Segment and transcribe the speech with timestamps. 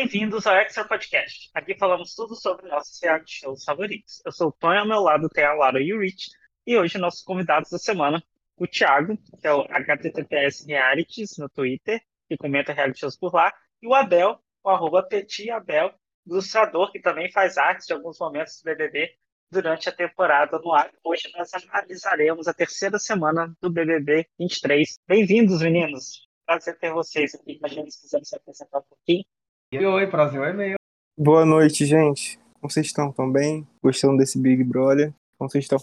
[0.00, 1.50] Bem-vindos ao Extra Podcast.
[1.52, 4.22] Aqui falamos tudo sobre nossos reality shows favoritos.
[4.24, 6.30] Eu sou o Tonho, ao meu lado tem a Laura e o Rich,
[6.66, 8.24] e hoje nossos convidados da semana,
[8.56, 13.52] o Thiago, que é o HTTPS Realities no Twitter, que comenta reality shows por lá,
[13.82, 15.06] e o Abel, o arroba
[15.52, 15.92] Abel,
[16.26, 19.10] ilustrador que também faz artes de alguns momentos do BBB
[19.52, 20.90] durante a temporada no ar.
[21.04, 24.98] Hoje nós analisaremos a terceira semana do BBB 23.
[25.06, 26.26] Bem-vindos, meninos!
[26.46, 29.24] Prazer ter vocês aqui com a gente, se quiserem se apresentar um pouquinho.
[29.72, 30.76] Oi, prazer é meu.
[31.16, 32.40] Boa noite, gente.
[32.54, 33.12] Como vocês estão?
[33.12, 33.64] Tão bem?
[33.80, 35.14] Gostando desse Big Brother?
[35.38, 35.78] Como vocês estão?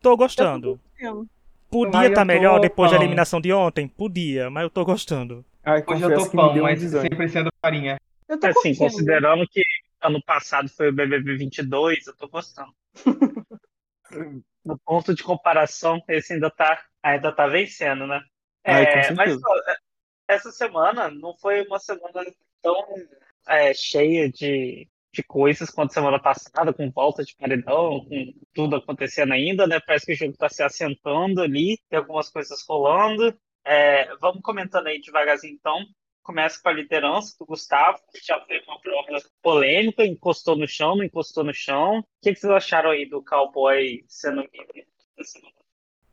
[0.00, 0.80] Tô gostando.
[1.68, 2.96] Podia estar tá melhor depois pão.
[2.96, 3.88] da eliminação de ontem?
[3.88, 5.44] Podia, mas eu tô gostando.
[5.64, 7.98] Ai, Hoje eu tô pão, mas um sempre sendo farinha.
[8.28, 9.64] Eu tô assim, considerando que
[10.00, 12.72] ano passado foi o BBB 22, eu tô gostando.
[14.64, 18.22] no ponto de comparação, esse ainda tá, ainda tá vencendo, né?
[18.64, 19.36] Ai, é, mas
[20.28, 22.24] essa semana não foi uma semana
[22.62, 22.84] tão
[23.48, 29.32] é, cheia de, de coisas quanto semana passada, com volta de paredão, com tudo acontecendo
[29.32, 29.80] ainda, né?
[29.80, 33.34] Parece que o jogo está se assentando ali, tem algumas coisas rolando.
[33.64, 35.84] É, vamos comentando aí devagarzinho então.
[36.22, 40.94] Começa com a liderança do Gustavo, que já foi uma prova polêmica, encostou no chão,
[40.94, 42.00] não encostou no chão.
[42.00, 44.46] O que, que vocês acharam aí do cowboy sendo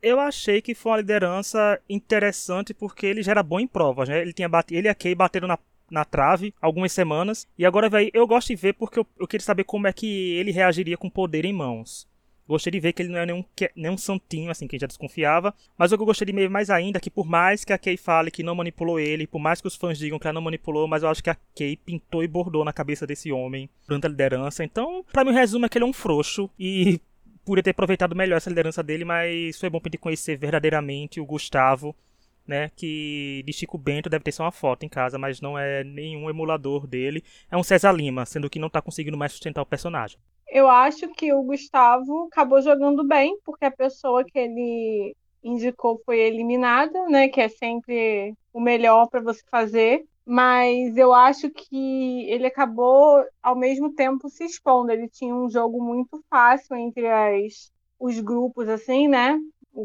[0.02, 4.20] eu achei que foi uma liderança interessante porque ele já era bom em provas, né?
[4.20, 5.58] Ele tinha ele e a Kay bateram na
[5.90, 7.46] na trave algumas semanas.
[7.58, 10.34] E agora, velho, eu gosto de ver porque eu, eu queria saber como é que
[10.34, 12.08] ele reagiria com poder em mãos.
[12.48, 15.52] Gostei de ver que ele não é nenhum, nenhum santinho, assim, que já desconfiava.
[15.76, 17.78] Mas o que eu gostei de ver mais ainda é que, por mais que a
[17.78, 20.42] Kay fale que não manipulou ele, por mais que os fãs digam que ela não
[20.42, 24.06] manipulou, mas eu acho que a Kay pintou e bordou na cabeça desse homem durante
[24.06, 24.62] a liderança.
[24.62, 27.00] Então, para mim, o resumo é que ele é um frouxo e
[27.46, 31.24] podia ter aproveitado melhor essa liderança dele, mas foi bom pra ele conhecer verdadeiramente o
[31.24, 31.94] Gustavo
[32.46, 32.70] né?
[32.76, 36.30] Que de Chico Bento deve ter só uma foto em casa, mas não é nenhum
[36.30, 37.24] emulador dele.
[37.50, 40.18] É um César Lima, sendo que não está conseguindo mais sustentar o personagem.
[40.48, 46.20] Eu acho que o Gustavo acabou jogando bem, porque a pessoa que ele indicou foi
[46.20, 47.28] eliminada, né?
[47.28, 50.04] Que é sempre o melhor para você fazer.
[50.26, 54.90] Mas eu acho que ele acabou, ao mesmo tempo, se expondo.
[54.90, 59.38] Ele tinha um jogo muito fácil entre as, os grupos, assim, né?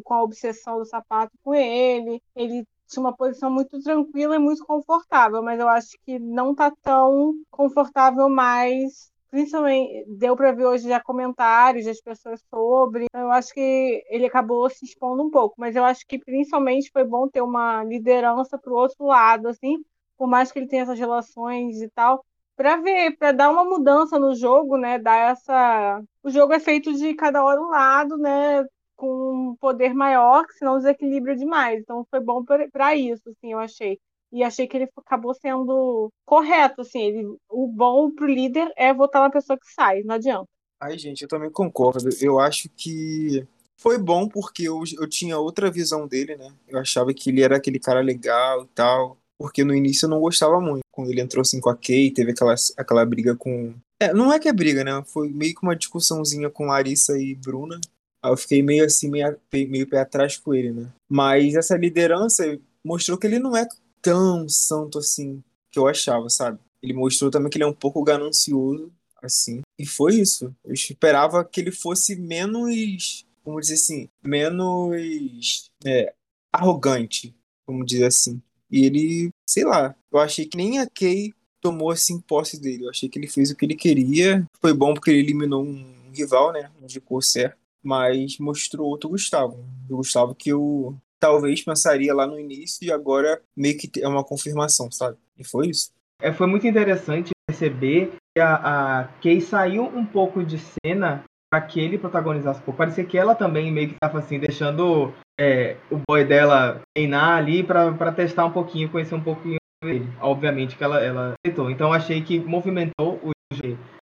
[0.03, 2.21] com a obsessão do sapato com ele.
[2.35, 6.71] Ele tinha uma posição muito tranquila e muito confortável, mas eu acho que não tá
[6.81, 9.11] tão confortável mais.
[9.29, 13.05] Principalmente, deu para ver hoje já comentários das pessoas sobre.
[13.13, 17.05] Eu acho que ele acabou se expondo um pouco, mas eu acho que principalmente foi
[17.05, 19.77] bom ter uma liderança para o outro lado, assim,
[20.21, 22.23] por mais que ele tenha essas relações e tal,
[22.55, 24.99] para ver, para dar uma mudança no jogo, né?
[24.99, 25.99] Dar essa.
[26.21, 28.63] O jogo é feito de cada hora um lado, né?
[28.95, 31.79] com um poder maior, que senão desequilibra demais.
[31.81, 33.97] Então foi bom para isso, assim, eu achei.
[34.31, 39.23] E achei que ele acabou sendo correto, assim, ele, o bom pro líder é votar
[39.23, 40.45] na pessoa que sai, não adianta.
[40.79, 42.09] Ai, gente, eu também concordo.
[42.21, 43.43] Eu acho que
[43.75, 46.53] foi bom porque eu, eu tinha outra visão dele, né?
[46.67, 49.17] Eu achava que ele era aquele cara legal e tal.
[49.41, 50.81] Porque no início eu não gostava muito.
[50.91, 53.73] Quando ele entrou assim com a Kay, teve aquela, aquela briga com.
[53.99, 55.03] É, não é que é briga, né?
[55.07, 57.81] Foi meio que uma discussãozinha com Larissa e Bruna.
[58.23, 60.93] Aí eu fiquei meio assim, meio, meio pé atrás com ele, né?
[61.09, 63.67] Mas essa liderança mostrou que ele não é
[63.99, 66.59] tão santo assim que eu achava, sabe?
[66.83, 68.91] Ele mostrou também que ele é um pouco ganancioso,
[69.23, 69.61] assim.
[69.79, 70.55] E foi isso.
[70.63, 76.13] Eu esperava que ele fosse menos, como dizer assim, menos é,
[76.53, 77.35] arrogante,
[77.65, 78.39] vamos dizer assim.
[78.71, 82.85] E ele, sei lá, eu achei que nem a Kay tomou assim posse dele.
[82.85, 84.45] Eu achei que ele fez o que ele queria.
[84.59, 86.71] Foi bom porque ele eliminou um rival, né?
[86.81, 89.65] Indicou certo mas mostrou outro Gustavo.
[89.89, 94.23] O Gustavo que eu talvez pensaria lá no início e agora meio que é uma
[94.23, 95.17] confirmação, sabe?
[95.37, 95.91] E foi isso.
[96.21, 98.55] É, foi muito interessante perceber que a,
[99.01, 102.61] a Kay saiu um pouco de cena para que ele protagonizasse.
[102.77, 107.63] Parecia que ela também meio que estava assim, deixando é, o boy dela treinar ali
[107.63, 110.07] para testar um pouquinho, conhecer um pouquinho dele.
[110.21, 111.71] Obviamente que ela, ela aceitou.
[111.71, 113.31] Então achei que movimentou o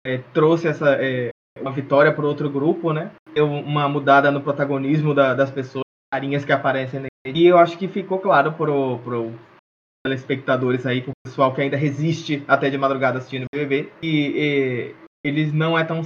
[0.05, 1.31] é, trouxe essa, é,
[1.61, 3.12] uma vitória para outro grupo, né?
[3.32, 7.38] Deu uma mudada no protagonismo da, das pessoas, carinhas que aparecem nele.
[7.38, 9.33] E eu acho que ficou claro pro, pro
[10.05, 14.94] telespectadores aí, pro pessoal que ainda resiste até de madrugada assistindo o BBB, que e,
[15.25, 16.03] eles não é tão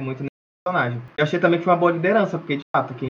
[0.00, 1.02] muito nesse personagem.
[1.16, 3.08] Eu achei também que foi uma boa liderança, porque de fato, quem,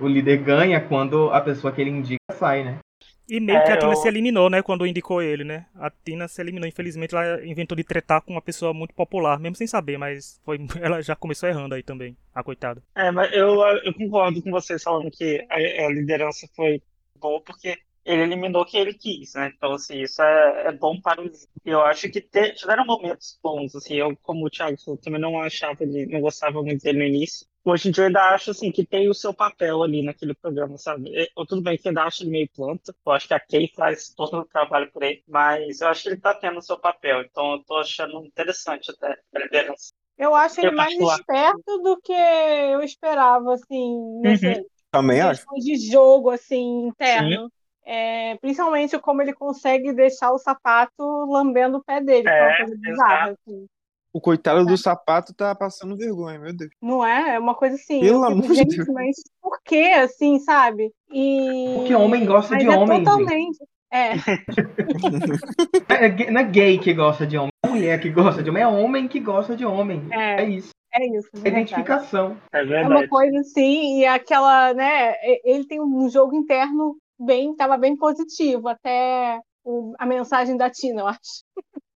[0.00, 2.78] o líder ganha quando a pessoa que ele indica sai, né?
[3.26, 3.96] E meio é, que a Tina eu...
[3.96, 5.64] se eliminou, né, quando indicou ele, né?
[5.74, 9.56] A Tina se eliminou, infelizmente ela inventou de tretar com uma pessoa muito popular, mesmo
[9.56, 12.82] sem saber, mas foi, ela já começou errando aí também, a coitada.
[12.94, 16.82] É, mas eu, eu concordo com vocês falando que a, a liderança foi
[17.18, 19.50] boa, porque ele eliminou quem ele quis, né?
[19.56, 21.48] Então, assim, isso é, é bom para os.
[21.64, 25.40] Eu acho que te, tiveram momentos bons, assim, eu, como o Thiago falou, também não
[25.40, 27.46] achava ele, não gostava muito dele no início.
[27.64, 30.76] Hoje em dia eu ainda acho, assim, que tem o seu papel ali naquele programa,
[30.76, 31.10] sabe?
[31.34, 34.10] Eu, tudo bem que ainda acho ele meio planta, eu acho que a Kay faz
[34.14, 37.22] todo o trabalho por ele, mas eu acho que ele tá tendo o seu papel,
[37.22, 39.92] então eu tô achando interessante até a liderança.
[40.16, 45.44] Eu acho ele Eu mais particular- esperto do que eu esperava, assim, nessa Também acho.
[45.56, 47.50] de jogo, assim, interno.
[47.86, 52.52] É, principalmente como ele consegue deixar o sapato lambendo o pé dele, que é uma
[52.52, 53.66] É, coisa bizarra, assim.
[54.14, 56.70] O coitado do sapato tá passando vergonha, meu Deus.
[56.80, 57.34] Não é?
[57.34, 57.98] É uma coisa assim.
[58.00, 58.88] Pelo amor de gente, Deus.
[58.88, 60.92] mas por que, assim, sabe?
[61.12, 61.74] E...
[61.78, 63.58] Porque homem gosta mas de é homem, totalmente.
[63.92, 64.12] É,
[65.88, 68.50] É, é- não é gay que gosta de homem, não é mulher que gosta de
[68.50, 70.06] homem, é homem que gosta de homem.
[70.12, 70.42] É.
[70.42, 70.70] É isso.
[70.92, 71.28] é isso.
[71.34, 71.48] É verdade.
[71.62, 72.36] identificação.
[72.52, 72.94] É É verdade.
[72.94, 75.14] uma coisa assim, e aquela, né?
[75.44, 81.02] Ele tem um jogo interno bem, tava bem positivo, até o- a mensagem da Tina,
[81.02, 81.42] eu acho.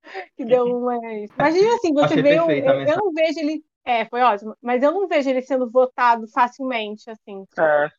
[0.37, 0.97] que deu uma.
[0.97, 2.39] Imagina assim, você Achei vê.
[2.39, 3.65] eu, eu não vejo ele.
[3.85, 7.45] É, foi ótimo, mas eu não vejo ele sendo votado facilmente, assim.
[7.59, 7.91] É.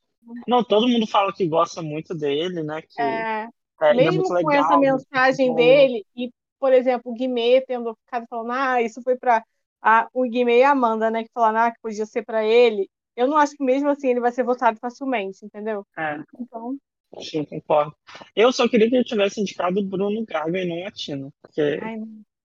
[0.48, 2.82] Não, todo mundo fala que gosta muito dele, né?
[2.82, 3.50] Que É, é,
[3.82, 5.56] é mesmo muito com legal, essa muito mensagem bom.
[5.56, 9.44] dele, e, por exemplo, o Guimê tendo ficado falando, ah, isso foi para
[10.14, 12.90] o Guimê e a Amanda, né, que falaram ah, que podia ser para ele.
[13.16, 15.86] Eu não acho que mesmo assim ele vai ser votado facilmente, entendeu?
[15.98, 16.76] É, Então,
[17.22, 17.94] sim, concordo.
[18.36, 21.30] Eu só queria que ele tivesse indicado o Bruno Gaga e não a Tina.
[21.42, 21.98] Porque ai,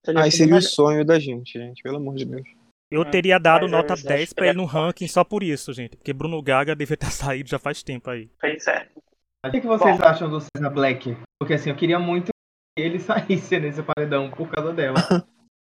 [0.03, 0.61] teria Aí seria o melhor.
[0.61, 1.81] sonho da gente, gente.
[1.83, 2.47] Pelo amor de Deus.
[2.89, 5.07] Eu É, teria dado mas nota eu acho 10 que pra ele é no ranking
[5.07, 5.97] só por isso, gente.
[5.97, 8.29] Porque Bruno Gaga devia ter saído já faz tempo aí.
[8.39, 8.87] Pois é.
[9.45, 10.03] O que, que vocês Bom.
[10.05, 11.15] acham do César Black?
[11.39, 12.31] Porque assim, eu queria muito
[12.75, 14.97] que ele saísse nesse paredão por causa dela.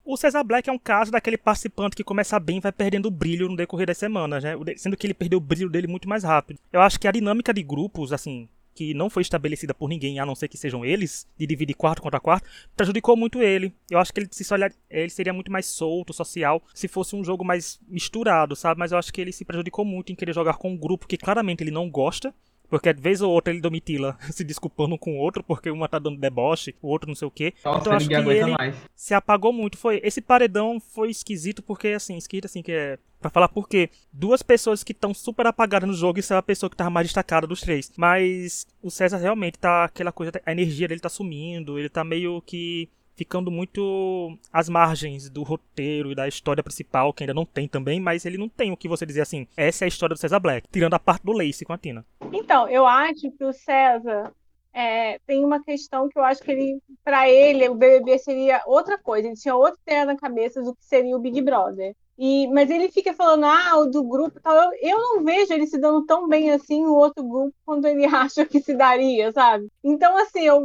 [0.05, 3.11] O Cesar Black é um caso daquele participante que começa bem e vai perdendo o
[3.11, 4.55] brilho no decorrer das semanas, né?
[4.77, 6.61] Sendo que ele perdeu o brilho dele muito mais rápido.
[6.73, 10.27] Eu acho que a dinâmica de grupos, assim, que não foi estabelecida por ninguém, a
[10.27, 12.47] não ser que sejam eles, de dividir quarto contra quarto,
[12.77, 13.75] prejudicou muito ele.
[13.91, 17.25] Eu acho que ele, se olhar, ele seria muito mais solto, social, se fosse um
[17.25, 18.79] jogo mais misturado, sabe?
[18.79, 21.17] Mas eu acho que ele se prejudicou muito em querer jogar com um grupo que
[21.17, 22.35] claramente ele não gosta.
[22.69, 25.99] Porque de vez ou outra ele domitila se desculpando com o outro, porque uma tá
[25.99, 27.55] dando deboche, o outro não sei o quê.
[27.65, 28.75] Nossa, Então, acho que ele- mais.
[28.95, 29.77] se apagou muito.
[29.79, 33.89] Foi esse paredão foi esquisito porque assim, esquisito assim que é Pra falar por quê?
[34.13, 36.91] Duas pessoas que estão super apagadas no jogo e isso é a pessoa que tava
[36.91, 37.91] mais destacada dos três.
[37.97, 42.43] Mas o César realmente tá aquela coisa, a energia dele tá sumindo, ele tá meio
[42.43, 47.67] que ficando muito às margens do roteiro e da história principal, que ainda não tem
[47.67, 50.21] também, mas ele não tem o que você dizer assim, essa é a história do
[50.21, 52.05] César Black, tirando a parte do Lace com a Tina.
[52.33, 54.33] Então, eu acho que o César
[54.77, 58.99] é, tem uma questão que eu acho que ele, para ele, o BBB seria outra
[58.99, 59.27] coisa.
[59.27, 61.97] Ele tinha outra ideia na cabeça do que seria o Big Brother.
[62.19, 64.55] E, mas ele fica falando, ah, o do grupo tal.
[64.55, 68.05] Eu, eu não vejo ele se dando tão bem assim no outro grupo quando ele
[68.07, 69.67] acha que se daria, sabe?
[69.83, 70.61] Então, assim, eu,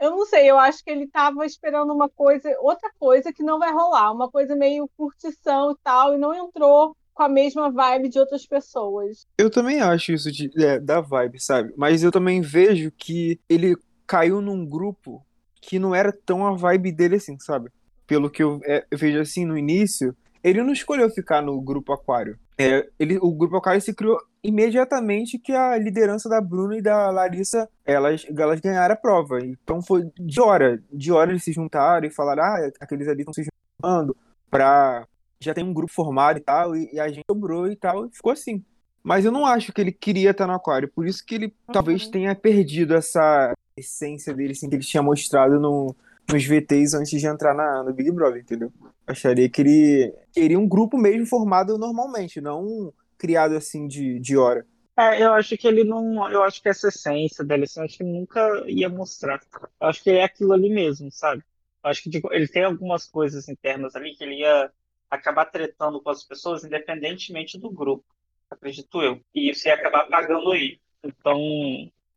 [0.00, 3.58] eu não sei, eu acho que ele tava esperando uma coisa, outra coisa que não
[3.58, 8.08] vai rolar, uma coisa meio curtição e tal, e não entrou com a mesma vibe
[8.08, 9.26] de outras pessoas.
[9.38, 11.72] Eu também acho isso de, é, da vibe, sabe?
[11.76, 13.76] Mas eu também vejo que ele
[14.06, 15.24] caiu num grupo
[15.60, 17.70] que não era tão a vibe dele assim, sabe?
[18.06, 21.92] Pelo que eu, é, eu vejo assim no início, ele não escolheu ficar no grupo
[21.92, 22.38] Aquário.
[22.58, 27.10] É, ele, o grupo Aquário se criou imediatamente que a liderança da Bruna e da
[27.10, 29.40] Larissa elas, elas ganharam a prova.
[29.40, 33.32] Então foi de hora, de hora eles se juntaram e falaram: ah, aqueles ali estão
[33.32, 33.46] se
[33.80, 34.14] juntando
[34.50, 35.06] pra.
[35.40, 38.10] Já tem um grupo formado e tal, e, e a gente sobrou e tal, e
[38.10, 38.62] ficou assim.
[39.02, 42.08] Mas eu não acho que ele queria estar no Aquário, por isso que ele talvez
[42.08, 45.94] tenha perdido essa essência dele, assim, que ele tinha mostrado no,
[46.30, 48.72] nos VTs antes de entrar na, no Big Brother, entendeu?
[49.06, 52.90] Acharia que ele queria um grupo mesmo formado normalmente, não
[53.24, 54.66] criado assim de, de hora.
[54.98, 56.30] É, eu acho que ele não.
[56.30, 59.40] Eu acho que essa essência dele, assim, eu acho que nunca ia mostrar.
[59.80, 61.42] Eu acho que é aquilo ali mesmo, sabe?
[61.82, 64.70] Eu acho que tipo, ele tem algumas coisas internas ali que ele ia
[65.10, 68.04] acabar tretando com as pessoas, independentemente do grupo,
[68.50, 69.18] acredito eu.
[69.34, 70.78] E isso ia acabar pagando ele.
[71.02, 71.40] Então,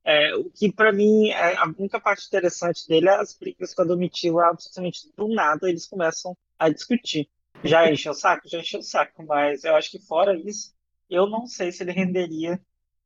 [0.03, 3.81] é, o que pra mim é a única parte interessante dele é as brigas com
[3.81, 7.29] a Domitila, absolutamente do nada eles começam a discutir.
[7.63, 8.47] Já encheu o saco?
[8.47, 10.76] Já encheu o saco, mas eu acho que fora isso,
[11.09, 12.59] eu não sei se ele renderia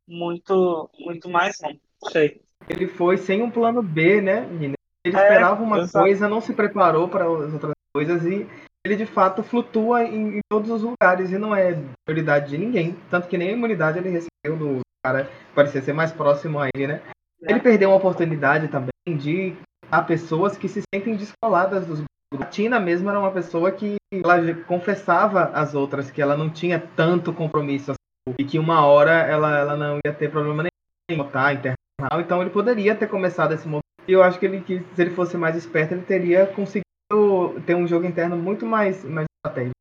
[0.07, 1.75] muito, muito mais, não.
[2.11, 2.41] Sei.
[2.69, 4.73] Ele foi sem um plano B, né, menina?
[5.03, 6.03] Ele É, esperava uma exato.
[6.03, 8.47] coisa, não se preparou para as outras coisas e
[8.85, 12.95] ele de fato flutua em, em todos os lugares e não é prioridade de ninguém.
[13.09, 16.67] Tanto que nem a imunidade ele recebeu do cara que parecia ser mais próximo a
[16.75, 17.01] ele, né?
[17.41, 19.55] Ele perdeu uma oportunidade também de
[19.91, 22.01] há pessoas que se sentem descoladas dos.
[22.01, 22.03] A
[22.49, 27.33] Tina mesmo era uma pessoa que ela confessava às outras que ela não tinha tanto
[27.33, 30.69] compromisso assim, e que uma hora ela, ela não ia ter problema nenhum
[31.09, 31.81] em botar internet
[32.19, 33.81] então ele poderia ter começado esse movimento.
[34.07, 37.75] E eu acho que ele, que se ele fosse mais esperto, ele teria conseguido ter
[37.75, 39.75] um jogo interno muito mais, mais estratégico.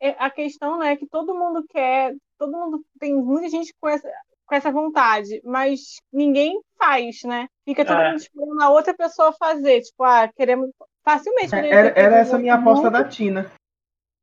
[0.00, 3.88] É, a questão né, é que todo mundo quer, todo mundo tem muita gente com
[3.88, 4.08] essa,
[4.46, 7.46] com essa vontade, mas ninguém faz, né?
[7.64, 8.10] Fica todo é.
[8.10, 10.70] mundo esperando a outra pessoa fazer, tipo, ah, queremos
[11.04, 11.54] facilmente.
[11.54, 13.50] É, era, era essa minha aposta da Tina.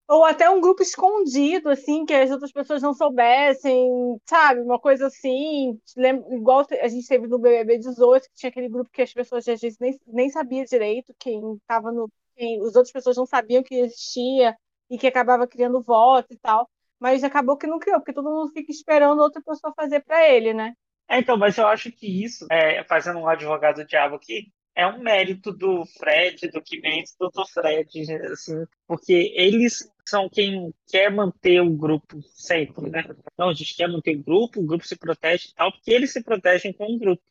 [0.08, 4.60] Ou até um grupo escondido, assim, que as outras pessoas não soubessem, sabe?
[4.62, 5.80] Uma coisa assim,
[6.32, 9.62] igual a gente teve no BBB 18, que tinha aquele grupo que as pessoas às
[9.62, 12.10] vezes nem, nem sabia direito quem estava no.
[12.36, 14.56] Quem, as outras pessoas não sabiam que existia
[14.90, 16.68] e que acabava criando voto e tal.
[17.00, 20.56] Mas acabou que não criou, porque todo mundo fica esperando outra pessoa fazer para ele,
[20.56, 20.74] né?
[21.08, 24.88] É, então, mas eu acho que isso, é, fazendo um advogado do diabo aqui, é
[24.88, 27.90] um mérito do Fred, do Kimenez, do, do Fred,
[28.32, 33.04] assim, porque eles são quem quer manter o grupo sempre, né?
[33.34, 36.14] Então, a gente quer manter o grupo, o grupo se protege e tal, porque eles
[36.14, 37.22] se protegem com o grupo.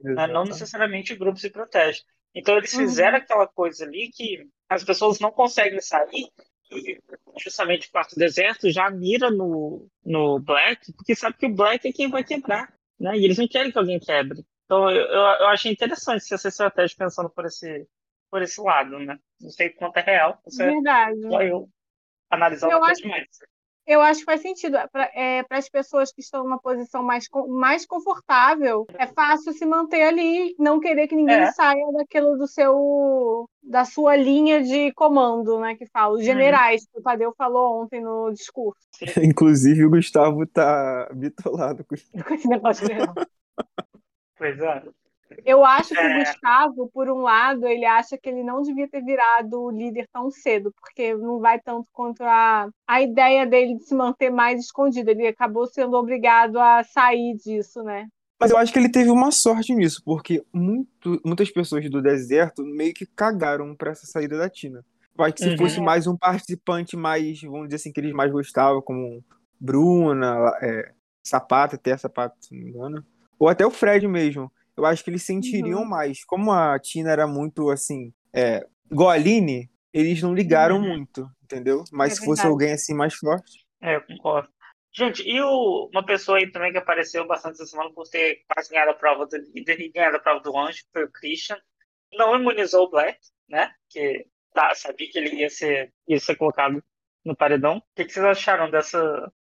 [0.00, 0.26] Né?
[0.28, 2.00] Não necessariamente o grupo se protege.
[2.34, 2.80] Então, eles uhum.
[2.80, 3.22] fizeram uhum.
[3.22, 6.30] aquela coisa ali que as pessoas não conseguem sair
[6.72, 6.98] e
[7.38, 11.92] justamente o quarto deserto já mira no, no Black, porque sabe que o Black é
[11.92, 13.14] quem vai quebrar, né?
[13.18, 14.42] E eles não querem que alguém quebre.
[14.64, 17.86] Então, eu, eu achei interessante essa estratégia pensando por esse,
[18.30, 19.18] por esse lado, né?
[19.40, 20.40] Não sei quanto é real.
[20.44, 21.20] Você, Verdade.
[21.22, 21.68] Só eu
[22.30, 23.26] analisando eu acho, mais.
[23.86, 24.78] Eu acho que faz sentido.
[24.90, 30.02] Para é, as pessoas que estão numa posição mais, mais confortável, é fácil se manter
[30.02, 31.52] ali, não querer que ninguém é.
[31.52, 35.74] saia daquilo do seu da sua linha de comando, né?
[35.74, 36.24] Que fala, os uhum.
[36.24, 38.80] generais, que o Tadeu falou ontem no discurso.
[39.22, 41.94] Inclusive o Gustavo tá bitolado com
[42.34, 42.94] esse negócio de
[44.44, 44.82] Pois é.
[45.46, 46.06] Eu acho que é.
[46.06, 50.30] o Gustavo, por um lado, ele acha que ele não devia ter virado líder tão
[50.30, 55.10] cedo, porque não vai tanto contra a ideia dele de se manter mais escondido.
[55.10, 58.06] Ele acabou sendo obrigado a sair disso, né?
[58.38, 62.62] Mas eu acho que ele teve uma sorte nisso, porque muito, muitas pessoas do deserto
[62.62, 64.84] meio que cagaram para essa saída da Tina.
[65.16, 65.56] Eu acho que se uhum.
[65.56, 69.24] fosse mais um participante mais, vamos dizer assim, que eles mais gostavam, como
[69.58, 73.04] Bruna, é, Sapata, até Sapata, se não me engano,
[73.44, 74.50] ou até o Fred mesmo.
[74.74, 75.88] Eu acho que eles sentiriam uhum.
[75.88, 76.24] mais.
[76.24, 80.88] Como a Tina era muito assim, é, Goline, eles não ligaram uhum.
[80.88, 81.84] muito, entendeu?
[81.92, 83.66] Mas é se fosse alguém assim mais forte.
[83.82, 84.48] É, eu concordo.
[84.92, 88.70] Gente, e o, uma pessoa aí também que apareceu bastante essa semana por ter quase
[88.70, 91.58] ganhado a prova do líder e ganhado a prova do anjo, foi o Christian.
[92.14, 93.72] Não imunizou o Black, né?
[93.90, 96.82] Que tá, sabia que ele ia ser, ia ser colocado
[97.24, 97.76] no paredão.
[97.76, 98.96] O que, que vocês acharam desse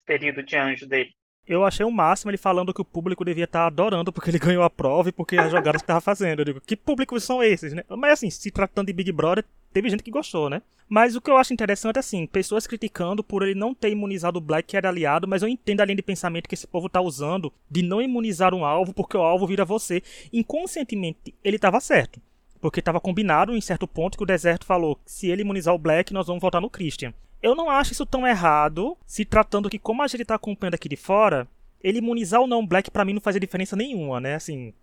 [0.05, 1.13] período de anjo dele?
[1.49, 4.37] Eu achei o máximo ele falando que o público devia estar tá adorando porque ele
[4.39, 6.39] ganhou a prova e porque as jogadas que estava fazendo.
[6.39, 7.83] Eu digo, que públicos são esses, né?
[7.89, 10.61] Mas assim, se tratando de Big Brother, teve gente que gostou, né?
[10.87, 14.37] Mas o que eu acho interessante é assim, pessoas criticando por ele não ter imunizado
[14.37, 16.87] o Black que era aliado, mas eu entendo a linha de pensamento que esse povo
[16.87, 20.03] tá usando de não imunizar um alvo porque o alvo vira você.
[20.31, 22.21] Inconscientemente, ele estava certo.
[22.61, 26.13] Porque estava combinado em certo ponto que o deserto falou se ele imunizar o Black,
[26.13, 27.13] nós vamos votar no Christian.
[27.41, 30.89] Eu não acho isso tão errado, se tratando que, como a gente tá acompanhando aqui
[30.89, 31.47] de fora,
[31.81, 34.35] ele imunizar ou não Black para mim não fazia diferença nenhuma, né?
[34.35, 34.73] Assim,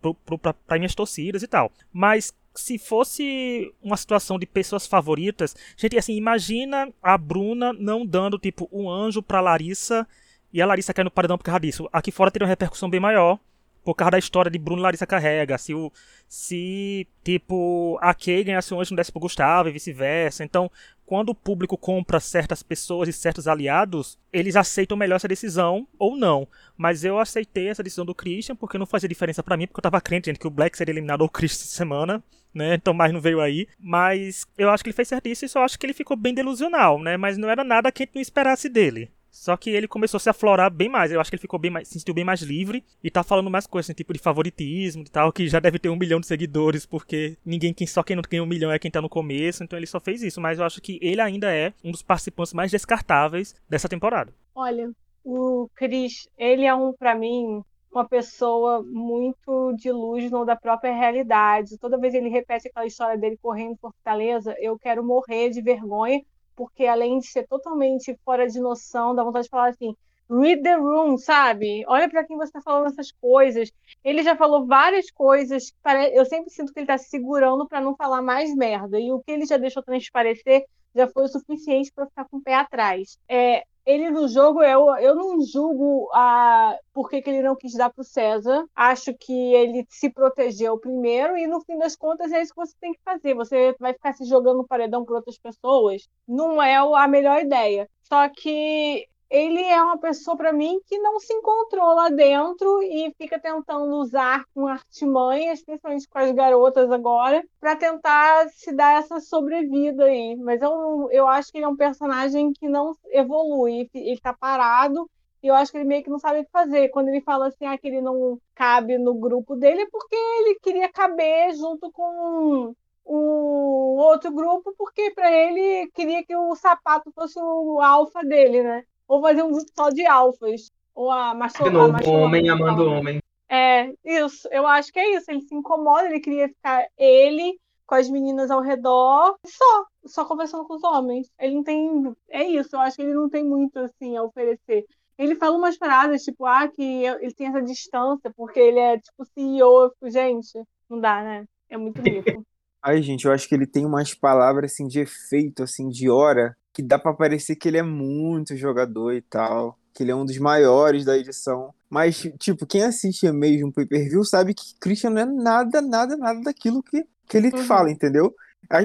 [0.00, 1.70] pro, pro, pra, minhas torcidas e tal.
[1.92, 8.38] Mas se fosse uma situação de pessoas favoritas, gente, assim, imagina a Bruna não dando,
[8.38, 10.06] tipo, um anjo pra Larissa
[10.52, 11.88] e a Larissa cair no paredão por causa disso.
[11.92, 13.38] Aqui fora teria uma repercussão bem maior
[13.84, 15.58] por causa da história de Bruno Larissa Carrega.
[15.58, 15.92] Se, o,
[16.28, 20.42] se tipo, a Kay ganhasse um anjo não desse pro Gustavo e vice-versa.
[20.42, 20.70] Então,
[21.06, 26.16] quando o público compra certas pessoas e certos aliados, eles aceitam melhor essa decisão ou
[26.16, 26.48] não.
[26.76, 29.82] Mas eu aceitei essa decisão do Christian porque não fazia diferença para mim, porque eu
[29.82, 32.22] tava crente gente, que o Black seria eliminado ou o Christian essa semana.
[32.52, 33.68] Né, então mais não veio aí.
[33.78, 36.98] Mas eu acho que ele fez certíssimo e só acho que ele ficou bem delusional,
[36.98, 37.14] né?
[37.18, 39.10] Mas não era nada que a gente não esperasse dele.
[39.36, 41.12] Só que ele começou a se aflorar bem mais.
[41.12, 43.50] Eu acho que ele ficou bem mais, se sentiu bem mais livre e tá falando
[43.50, 46.26] mais coisas, assim, tipo de favoritismo e tal, que já deve ter um milhão de
[46.26, 49.62] seguidores, porque ninguém, quem, só quem não tem um milhão é quem tá no começo,
[49.62, 50.40] então ele só fez isso.
[50.40, 54.32] Mas eu acho que ele ainda é um dos participantes mais descartáveis dessa temporada.
[54.54, 54.90] Olha,
[55.22, 57.62] o Chris, ele é um, para mim,
[57.92, 61.78] uma pessoa muito delusional da própria realidade.
[61.78, 66.22] Toda vez ele repete aquela história dele correndo em Fortaleza, eu quero morrer de vergonha
[66.56, 69.94] porque além de ser totalmente fora de noção, dá vontade de falar assim:
[70.28, 71.84] read the room, sabe?
[71.86, 73.70] Olha para quem você está falando essas coisas.
[74.02, 75.72] Ele já falou várias coisas,
[76.12, 78.98] eu sempre sinto que ele está se segurando para não falar mais merda.
[78.98, 82.42] E o que ele já deixou transparecer já foi o suficiente para ficar com o
[82.42, 83.18] pé atrás.
[83.28, 87.72] É, ele no jogo, eu, eu não julgo a, por que, que ele não quis
[87.74, 88.66] dar para o César.
[88.74, 92.74] Acho que ele se protegeu primeiro e no fim das contas é isso que você
[92.80, 93.34] tem que fazer.
[93.34, 96.08] Você vai ficar se jogando no paredão por outras pessoas.
[96.26, 97.88] Não é a melhor ideia.
[98.02, 103.12] Só que ele é uma pessoa para mim que não se encontrou lá dentro e
[103.18, 109.20] fica tentando usar com artimanhas, principalmente com as garotas agora, para tentar se dar essa
[109.20, 110.36] sobrevida aí.
[110.36, 115.10] Mas eu, eu acho que ele é um personagem que não evolui, ele está parado.
[115.42, 116.88] E eu acho que ele meio que não sabe o que fazer.
[116.88, 120.58] Quando ele fala assim, ah, que ele não cabe no grupo dele, é porque ele
[120.60, 127.38] queria caber junto com o outro grupo, porque para ele queria que o sapato fosse
[127.40, 128.84] o alfa dele, né?
[129.08, 130.70] Ou fazer um grupo só de alfas.
[130.94, 133.20] Ou a macho, De novo, a homem amando homem.
[133.48, 134.48] É, isso.
[134.50, 135.30] Eu acho que é isso.
[135.30, 140.66] Ele se incomoda, ele queria ficar ele com as meninas ao redor, só, só conversando
[140.66, 141.30] com os homens.
[141.38, 142.14] Ele não tem.
[142.28, 144.84] É isso, eu acho que ele não tem muito assim a oferecer.
[145.16, 149.24] Ele fala umas paradas, tipo, ah, que ele tem essa distância, porque ele é tipo
[149.24, 149.84] CEO.
[149.84, 151.44] Eu fico, gente, não dá, né?
[151.70, 152.24] É muito mico.
[152.82, 156.56] Ai, gente, eu acho que ele tem umas palavras assim de efeito, assim, de hora,
[156.76, 160.26] que dá pra parecer que ele é muito jogador e tal, que ele é um
[160.26, 161.72] dos maiores da edição.
[161.88, 166.38] Mas, tipo, quem assiste mesmo o pay-per-view sabe que Christian não é nada, nada, nada
[166.42, 167.64] daquilo que, que ele Uhum.
[167.64, 168.34] fala, entendeu?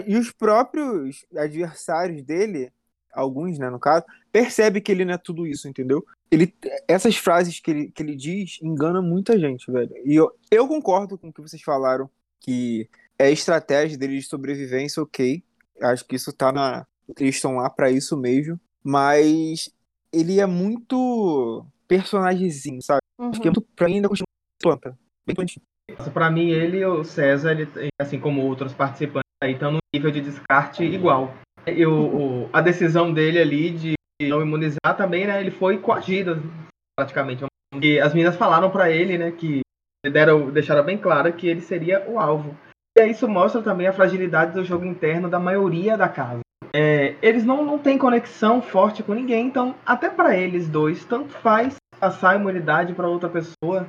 [0.08, 2.72] E os próprios adversários dele,
[3.14, 6.02] alguns, né, no caso, percebe que ele não é tudo isso, entendeu?
[6.32, 6.56] Ele,
[6.88, 9.92] essas frases que ele, que ele diz enganam muita gente, velho.
[10.06, 12.88] E eu, eu concordo com o que vocês falaram, que
[13.20, 15.44] é estratégia dele de sobrevivência, ok.
[15.82, 16.88] Acho que isso tá na.
[17.20, 18.60] Eles estão lá pra isso mesmo.
[18.84, 19.70] Mas
[20.14, 23.00] ele é muito personagemzinho, sabe?
[23.20, 23.56] Acho que é Uhum.
[23.58, 24.26] muito, pra mim ainda continua
[24.62, 24.98] planta.
[25.26, 25.64] Bem plantinho.
[26.14, 27.68] Pra mim, ele e o César, ele,
[28.00, 31.34] assim como outros participantes aí, estão no nível de descarte igual.
[31.68, 35.40] E o, o- a decisão dele ali de não imunizar também, né?
[35.42, 36.42] Ele foi coagido,
[36.98, 37.44] praticamente.
[37.82, 39.62] E as meninas falaram pra ele, né, que
[40.12, 42.58] deram, deixaram bem claro que ele seria o alvo.
[42.98, 46.42] E isso mostra também a fragilidade do jogo interno da maioria da casa.
[46.74, 51.30] É, eles não, não têm conexão forte com ninguém, então até pra eles dois, tanto
[51.30, 53.88] faz passar a imunidade pra outra pessoa,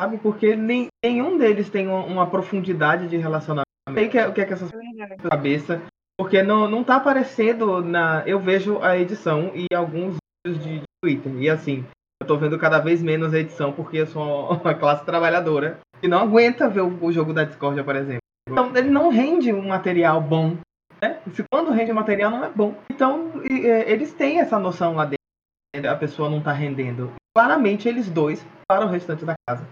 [0.00, 0.18] sabe?
[0.18, 3.66] Porque nem, nenhum deles tem uma, uma profundidade de relacionamento.
[3.94, 5.82] Sei o que é, o que é que essas É cabeça,
[6.18, 8.22] porque não, não tá aparecendo na.
[8.26, 11.32] Eu vejo a edição e alguns vídeos de, de Twitter.
[11.40, 11.84] E assim,
[12.20, 16.08] eu tô vendo cada vez menos a edição porque eu sou uma classe trabalhadora e
[16.08, 18.22] não aguenta ver o, o jogo da Discord, por exemplo.
[18.48, 20.56] Então ele não rende um material bom.
[21.00, 21.20] Né?
[21.50, 22.74] Quando rende um material não é bom.
[22.90, 25.90] Então é, eles têm essa noção lá dentro.
[25.90, 27.12] A pessoa não tá rendendo.
[27.36, 29.66] Claramente eles dois para o restante da casa.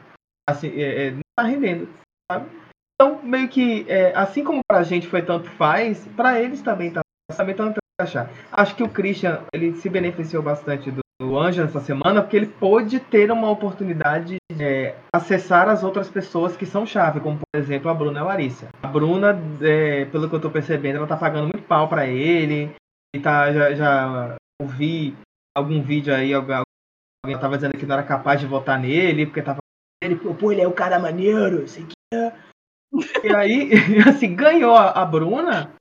[0.48, 1.88] Assim, é, é, não tá rendendo.
[2.30, 2.48] Sabe?
[2.94, 7.02] Então, meio que, é, assim como pra gente foi tanto faz, pra eles também tá
[7.36, 8.30] também estão tentando achar.
[8.52, 12.46] Acho que o Christian, ele se beneficiou bastante do, do Anjo essa semana, porque ele
[12.46, 17.58] pôde ter uma oportunidade de é, acessar as outras pessoas que são chave, como por
[17.58, 18.68] exemplo a Bruna e a Larissa.
[18.82, 22.74] A Bruna, é, pelo que eu tô percebendo, ela tá pagando muito pau pra ele,
[23.14, 25.16] e tá, já, já ouvi
[25.56, 26.62] algum vídeo aí, alguém
[27.24, 29.58] alguém tava dizendo que não era capaz de votar nele, porque tava
[30.04, 31.96] ele, pô, ele é o cara maneiro, sei que
[33.24, 33.70] e aí,
[34.08, 35.72] assim, ganhou a a Bruna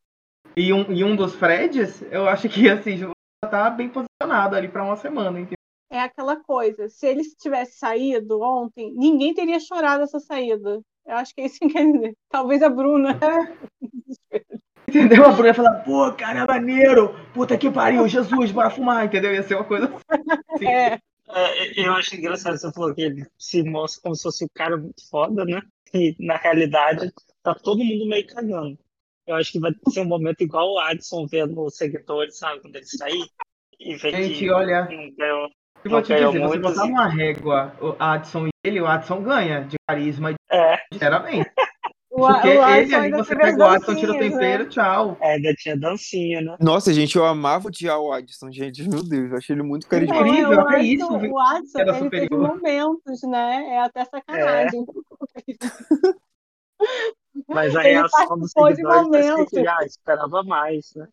[0.56, 3.12] e um, e um dos Freds, eu acho que, assim, já
[3.50, 3.90] tá bem
[4.26, 5.56] posicionado ali pra uma semana, entendeu?
[5.90, 10.82] É aquela coisa, se ele tivesse saído ontem, ninguém teria chorado essa saída.
[11.06, 12.18] Eu acho que é isso que quer dizer.
[12.30, 13.18] Talvez a Bruna.
[14.88, 15.26] Entendeu?
[15.26, 19.34] A Bruna ia falar, pô, cara, é maneiro, puta que pariu, Jesus, bora fumar, entendeu?
[19.34, 19.86] Ia ser uma coisa
[20.50, 20.68] assim.
[20.68, 24.50] É, É, eu acho engraçado você falou que ele se mostra como se fosse o
[24.54, 25.62] cara muito foda, né?
[25.94, 27.12] E na realidade
[27.42, 28.78] tá todo mundo meio cagando.
[29.26, 32.62] Eu acho que vai ser um momento igual o Adson vendo os seguidores, sabe?
[32.62, 33.28] Quando ele sair
[33.80, 35.50] e ver Gente, que olha, não ganhou.
[35.84, 39.76] eu vou te você botar numa régua o Adson e ele, o Adson ganha de
[39.88, 41.50] carisma, É, sinceramente.
[42.12, 44.70] o, Porque o ele ali, você teve pega o Adson, tira o dancinhas, tempero, né?
[44.70, 45.18] tchau.
[45.22, 46.58] é, ainda tinha dancinha, né?
[46.60, 48.88] Nossa, gente, eu amava odiar o Adson, gente.
[48.90, 50.28] Meu Deus, eu achei ele muito Não, carismático.
[50.28, 52.48] Incrível, o é Adson, isso, o Adson, ele teve superior.
[52.56, 53.66] momentos, né?
[53.72, 54.86] É até sacanagem.
[57.48, 59.50] Mas a Ele reação dos seguidores momentos.
[59.50, 61.08] que ah, esperava mais, né?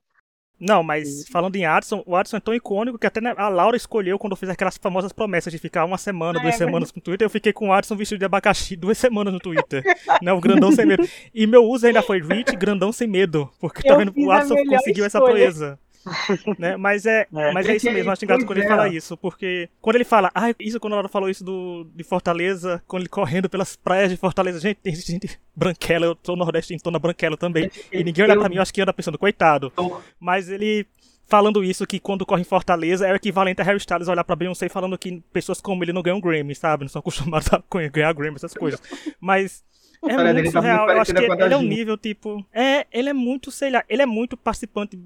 [0.65, 3.77] Não, mas falando em Adson, o Adson é tão icônico que até né, a Laura
[3.77, 7.03] escolheu quando eu fiz aquelas famosas promessas de ficar uma semana, duas É, semanas no
[7.03, 7.27] Twitter.
[7.27, 9.83] Eu fiquei com o Adson vestido de abacaxi duas semanas no Twitter.
[10.23, 11.07] né, o grandão sem medo.
[11.35, 13.51] E meu uso ainda foi Rich, grandão sem medo.
[13.61, 14.13] Porque tá vendo?
[14.17, 15.35] O Adson conseguiu essa escolha.
[15.35, 15.79] proeza.
[16.59, 16.77] né?
[16.77, 17.53] Mas é, É.
[17.53, 18.69] mas é isso mesmo, acho engraçado quando ele é.
[18.69, 22.05] fala isso, porque quando ele fala, ah, isso quando a Laura falou isso do, de
[22.05, 26.81] Fortaleza, quando ele correndo pelas praias de Fortaleza, gente, tem gente branquela, eu sou nordestino,
[26.81, 29.73] tô na branquela também, e ninguém olha pra mim, eu acho que anda pensando, coitado.
[30.19, 30.87] Mas ele
[31.27, 34.37] falando isso, que quando corre em Fortaleza é o equivalente a Harry Styles olhar pra
[34.37, 36.85] Beyoncé falando que pessoas como ele não ganham Grammy, sabe?
[36.85, 38.83] Não são acostumados a ganhar Grammy, essas coisas.
[39.19, 39.65] Mas
[40.03, 40.91] é muito tá muito surreal.
[40.91, 42.45] Eu acho que ele é um nível, tipo.
[42.53, 44.99] É, ele é muito, sei lá, ele é muito participante.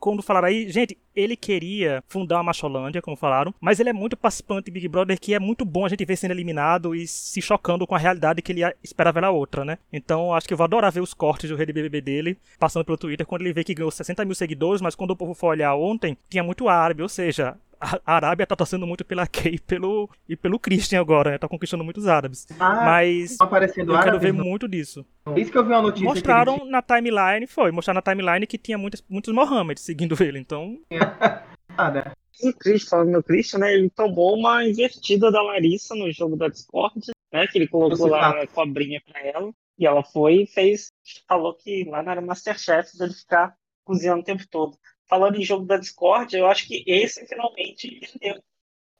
[0.00, 4.16] Quando falaram aí, gente, ele queria fundar a Macholândia, como falaram, mas ele é muito
[4.16, 7.86] participante Big Brother que é muito bom a gente ver sendo eliminado e se chocando
[7.86, 9.78] com a realidade que ele esperava era outra, né?
[9.92, 12.98] Então acho que eu vou adorar ver os cortes do Rede BBB dele, passando pelo
[12.98, 15.74] Twitter, quando ele vê que ganhou 60 mil seguidores, mas quando o povo for olhar
[15.74, 20.10] ontem, tinha muito árabe, ou seja, a Arábia tá torcendo muito pela Kay e pelo,
[20.28, 21.38] e pelo Christian agora, né?
[21.38, 22.46] Tá conquistando muitos árabes.
[22.60, 25.04] Ah, Mas estão aparecendo eu quero árabes ver no- muito disso.
[25.34, 26.04] Isso que eu vi uma notícia.
[26.04, 30.38] Mostraram ele na timeline, foi, mostraram na timeline que tinha muitos, muitos Mohammed seguindo ele,
[30.38, 32.12] então tinha- Ah, né?
[32.42, 36.36] E o Christian, falando no Christian, né, ele tomou uma invertida da Larissa no jogo
[36.36, 38.42] da Discord, né, que ele colocou lá tá.
[38.42, 40.88] a cobrinha pra ela, e ela foi e fez,
[41.28, 44.78] falou que lá não era Masterchef, dele ficar cozinhando o tempo todo.
[45.08, 48.40] Falando em jogo da Discord, eu acho que esse finalmente deu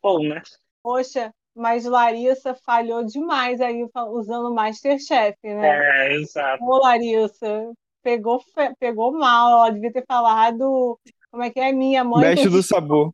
[0.02, 0.42] bom, né?
[0.82, 6.08] Poxa, mas Larissa falhou demais aí usando o Masterchef, né?
[6.08, 6.64] É, exato.
[6.64, 8.42] Ô, Larissa, pegou,
[8.78, 9.50] pegou mal.
[9.50, 10.98] Ela devia ter falado.
[11.30, 11.72] Como é que é?
[11.72, 12.20] Minha mãe.
[12.20, 13.12] Mestre do sabor.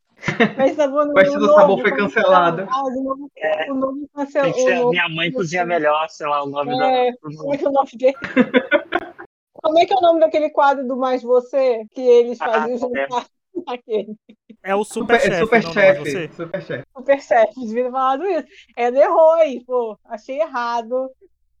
[0.57, 2.57] Mestre do sabor, no- Mestre do no sabor novo, foi cancelado.
[2.57, 2.67] que é?
[2.71, 3.71] Ah, o novo, É.
[3.71, 4.53] o novo cancelou.
[4.53, 7.17] que ser o novo- Minha Mãe Cozinha Melhor, sei lá o nome É, da.
[7.37, 8.15] Como é que é o nome dele?
[9.63, 11.83] Como é que é o nome daquele quadro do Mais Você?
[11.91, 12.77] Que eles Ah, faziam é.
[12.79, 13.25] juntar
[13.67, 14.15] aquele.
[14.63, 15.99] é o Super, Superchef, super não, chefe.
[15.99, 16.29] você.
[16.31, 16.83] Super chefe.
[16.97, 18.47] Super Chef, devia ter falado isso.
[18.75, 19.97] Ela errou aí, pô.
[20.05, 21.09] Achei errado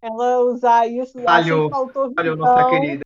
[0.01, 1.19] ela usar isso.
[1.21, 1.69] Falhou.
[1.69, 2.35] Faltou visão.
[2.35, 3.03] nossa querida.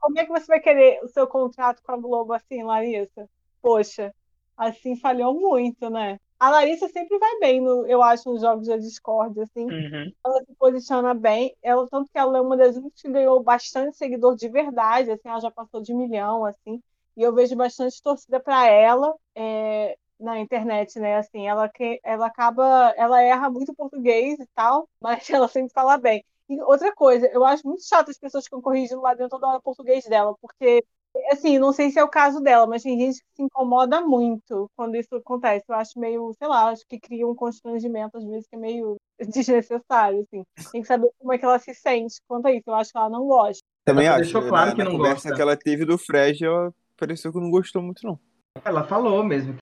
[0.00, 3.28] Como é que você vai querer o seu contrato com a Globo assim, Larissa?
[3.62, 4.14] Poxa,
[4.56, 6.18] assim falhou muito, né?
[6.38, 9.64] A Larissa sempre vai bem, no, eu acho, nos jogos da Discord, assim.
[9.64, 10.12] Uhum.
[10.24, 11.56] Ela se posiciona bem.
[11.62, 15.28] Ela, tanto que ela é uma das únicas que ganhou bastante seguidor de verdade, assim,
[15.28, 16.82] ela já passou de milhão, assim.
[17.16, 21.16] E eu vejo bastante torcida para ela é, na internet, né?
[21.16, 25.96] Assim, ela, que, ela acaba, ela erra muito português e tal, mas ela sempre fala
[25.96, 26.24] bem.
[26.48, 29.46] E outra coisa, eu acho muito chato as pessoas que ficam corrigindo lá dentro toda
[29.48, 30.84] hora o português dela, porque,
[31.30, 34.70] assim, não sei se é o caso dela, mas tem gente que se incomoda muito
[34.76, 35.64] quando isso acontece.
[35.68, 38.96] Eu acho meio, sei lá, acho que cria um constrangimento, às vezes, que é meio
[39.26, 40.44] desnecessário, assim.
[40.70, 42.64] Tem que saber como é que ela se sente quanto a isso.
[42.66, 43.62] Eu acho que ela não gosta.
[43.86, 44.24] Também Ela acho.
[44.24, 45.34] deixou claro na, que na não conversa gosta.
[45.34, 48.18] que ela teve do Fred, ela pareceu que não gostou muito, não.
[48.64, 49.56] Ela falou mesmo.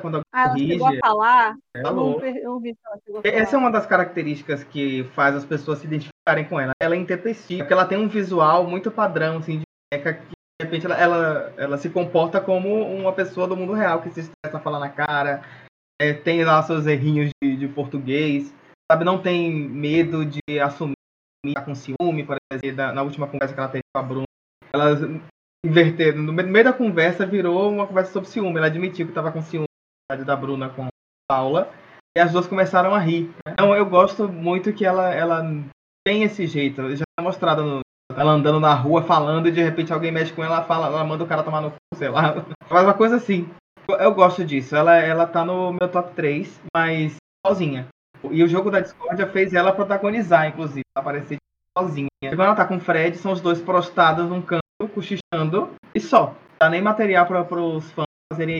[0.00, 0.72] Quando alguém Ah, ela corrige.
[0.72, 1.56] chegou a falar?
[1.72, 3.34] Per- eu ela chegou a falar.
[3.34, 6.72] Essa é uma das características que faz as pessoas se identificarem com ela.
[6.80, 10.26] Ela é intempestiva, porque ela tem um visual muito padrão, assim, de boneca que
[10.60, 14.20] de repente ela, ela, ela se comporta como uma pessoa do mundo real, que se
[14.20, 15.42] estressa a falar na cara,
[16.00, 18.52] é, tem lá seus errinhos de, de português,
[18.90, 19.04] sabe?
[19.04, 20.94] Não tem medo de assumir
[21.54, 24.24] tá com ciúme, por exemplo, da- na última conversa que ela teve com a Bruna.
[24.74, 24.98] Elas
[25.64, 28.56] inverteram, no meio da conversa virou uma conversa sobre ciúme.
[28.58, 29.66] Ela admitiu que estava com ciúme
[30.24, 30.88] da Bruna com a
[31.28, 31.70] Paula.
[32.16, 33.30] E as duas começaram a rir.
[33.46, 35.42] Então eu gosto muito que ela, ela
[36.06, 36.96] tem esse jeito.
[36.96, 37.80] Já é mostrado no-
[38.16, 41.04] ela andando na rua falando e de repente alguém mexe com ela, ela fala, ela
[41.04, 42.44] manda o cara tomar no cu, sei lá.
[42.68, 43.48] Faz uma coisa assim.
[43.88, 44.74] Eu, eu gosto disso.
[44.74, 47.16] Ela, ela tá no meu top 3, mas
[47.46, 47.86] sozinha.
[48.30, 51.36] E o jogo da Discordia fez ela protagonizar, inclusive, aparecer
[51.76, 52.08] sozinha.
[52.20, 56.36] Quando ela tá com o Fred, são os dois prostrados num canto, cochichando, e só.
[56.60, 58.58] Dá nem material para os fãs fazerem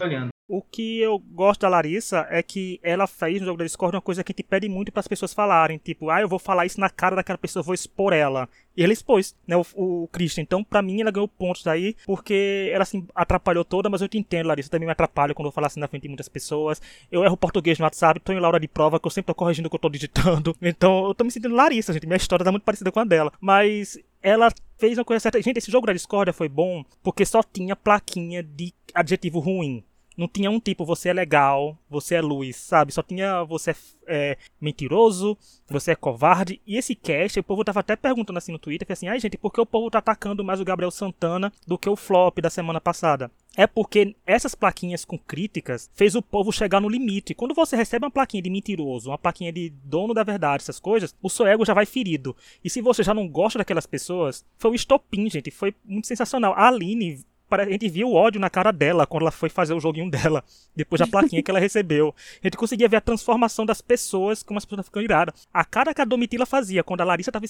[0.00, 0.30] olhando.
[0.48, 4.02] O que eu gosto da Larissa é que ela fez no jogo da Discord uma
[4.02, 6.78] coisa que gente pede muito para as pessoas falarem, tipo, ah, eu vou falar isso
[6.78, 8.48] na cara daquela pessoa, vou expor ela.
[8.76, 10.42] E ela expôs, né, o, o Christian.
[10.42, 14.18] Então, pra mim, ela ganhou pontos daí, porque ela se atrapalhou toda, mas eu te
[14.18, 16.80] entendo, Larissa, eu também me atrapalho quando eu falo assim na frente de muitas pessoas.
[17.10, 19.66] Eu erro português no WhatsApp, tô em Laura de prova, que eu sempre tô corrigindo
[19.66, 20.54] o que eu tô digitando.
[20.62, 23.32] Então, eu tô me sentindo Larissa, gente, minha história tá muito parecida com a dela.
[23.40, 25.40] Mas ela fez uma coisa certa.
[25.40, 29.84] Gente, esse jogo da Discord foi bom porque só tinha plaquinha de adjetivo ruim.
[30.16, 32.92] Não tinha um tipo, você é legal, você é luz, sabe?
[32.92, 33.74] Só tinha você é,
[34.06, 35.36] é mentiroso,
[35.68, 36.60] você é covarde.
[36.66, 39.36] E esse cast, o povo tava até perguntando assim no Twitter, que assim, ai gente,
[39.36, 42.48] por que o povo tá atacando mais o Gabriel Santana do que o flop da
[42.48, 43.30] semana passada?
[43.56, 47.34] É porque essas plaquinhas com críticas fez o povo chegar no limite.
[47.34, 51.14] Quando você recebe uma plaquinha de mentiroso, uma plaquinha de dono da verdade, essas coisas,
[51.22, 52.36] o seu ego já vai ferido.
[52.62, 55.50] E se você já não gosta daquelas pessoas, foi o estopim, gente.
[55.50, 56.52] Foi muito sensacional.
[56.54, 59.80] A Aline a gente viu o ódio na cara dela quando ela foi fazer o
[59.80, 60.42] joguinho dela,
[60.74, 62.14] depois da plaquinha que ela recebeu.
[62.42, 65.46] A gente conseguia ver a transformação das pessoas, como as pessoas ficando iradas.
[65.52, 67.46] A cara que a Domitila fazia quando a Larissa tava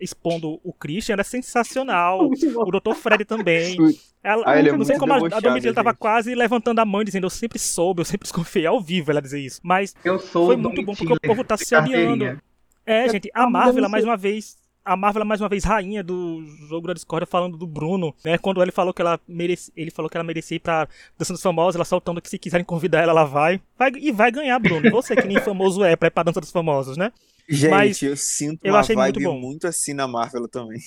[0.00, 2.28] expondo o Christian era sensacional.
[2.28, 2.94] o Dr.
[2.94, 3.76] Fred também.
[4.22, 7.04] Ela, Ah, ele é não sei muito como a, Domitila tava quase levantando a mão,
[7.04, 9.60] dizendo eu sempre soube, eu sempre desconfiei ao vivo ela dizer isso.
[9.62, 12.24] Mas Eu sou foi muito bom, porque o povo tá se aliando.
[12.24, 12.42] carteirinha.
[12.84, 14.56] É, gente, a Marvel, mais uma vez.
[14.86, 18.38] A Marvel, mais uma vez, rainha do jogo da Discord, falando do Bruno, né?
[18.38, 20.86] Quando ele falou que ela merece, ele falou que ela merecia ir pra
[21.18, 23.60] Dança dos Famosos, ela soltando que se quiserem convidar ela, ela vai.
[23.76, 24.88] vai e vai ganhar, Bruno.
[24.92, 27.10] Você que nem famoso é pra ir pra Dança dos Famosos, né?
[27.48, 29.38] Gente, Mas eu sinto eu uma achei muito vibe bom.
[29.40, 30.78] muito assim na Marvel também.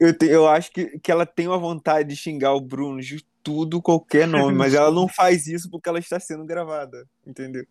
[0.00, 3.24] Eu, te- eu acho que, que ela tem uma vontade de xingar o Bruno de
[3.44, 7.64] tudo, qualquer nome, mas ela não faz isso porque ela está sendo gravada, entendeu?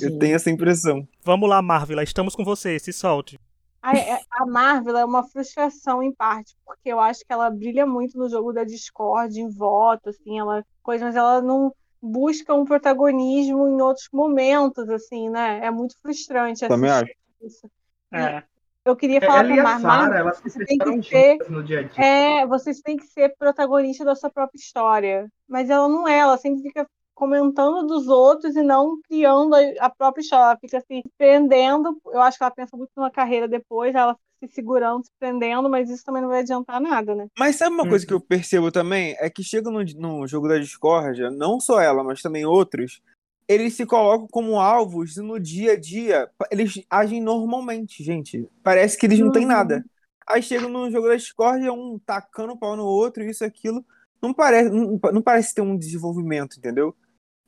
[0.00, 1.08] Eu tenho essa impressão.
[1.24, 3.38] Vamos lá, Marvel, estamos com você, se solte.
[3.82, 8.16] A, a Marvel é uma frustração em parte, porque eu acho que ela brilha muito
[8.16, 13.68] no jogo da Discord, em voto, assim, ela coisa, mas ela não busca um protagonismo
[13.68, 15.60] em outros momentos, assim, né?
[15.64, 17.46] É muito frustrante Também assistir acho.
[17.46, 17.70] isso.
[18.12, 18.42] É.
[18.84, 21.38] Eu queria falar Ela e pra a Mar, Sarah, Mar, elas você tem que ser
[21.48, 22.04] no dia a dia.
[22.04, 25.28] é, vocês têm que ser protagonista da sua própria história.
[25.48, 29.90] Mas ela não é, ela sempre fica comentando dos outros e não criando a, a
[29.90, 30.44] própria história.
[30.44, 32.00] Ela fica se prendendo.
[32.06, 35.68] Eu acho que ela pensa muito numa carreira depois, ela fica se segurando, se prendendo,
[35.70, 37.26] mas isso também não vai adiantar nada, né?
[37.38, 38.08] Mas sabe uma coisa Uhum.
[38.08, 39.16] que eu percebo também?
[39.18, 43.00] É que chega no, no jogo da discórdia, não só ela, mas também outros,
[43.48, 48.46] eles se colocam como alvos e no dia a dia eles agem normalmente, gente.
[48.62, 49.48] Parece que eles não têm Uhum.
[49.48, 49.84] nada.
[50.26, 53.84] Aí chega no jogo da discórdia, um tacando o pau no outro, isso, aquilo.
[54.20, 56.94] Não parece, não, não parece ter um desenvolvimento, entendeu?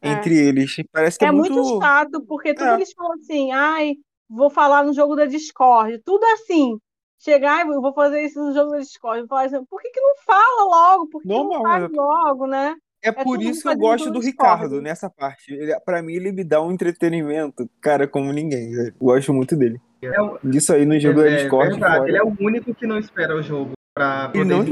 [0.05, 0.12] É.
[0.12, 0.77] Entre eles.
[0.93, 2.75] Parece que é, É muito chato, porque tudo É.
[2.75, 3.95] eles falam assim, ai,
[4.29, 5.99] vou falar no jogo da Discord.
[6.05, 6.77] Tudo assim.
[7.19, 9.21] Chegar e eu vou fazer isso no jogo da Discord.
[9.21, 11.09] Vou falar assim, por que, que não fala logo?
[11.09, 11.97] Por que, que Normal, não faz exato.
[11.97, 12.75] logo, né?
[13.03, 14.62] É tudo por isso que eu gosto do Discord.
[14.64, 15.53] Ricardo nessa parte.
[15.53, 18.73] Ele, pra mim, ele me dá um entretenimento, cara, como ninguém.
[18.73, 19.79] Eu gosto muito dele.
[20.03, 21.71] É, o- Disso aí no jogo da é Discord.
[21.71, 24.64] verdade, ele é o único que não espera o jogo pra poder não-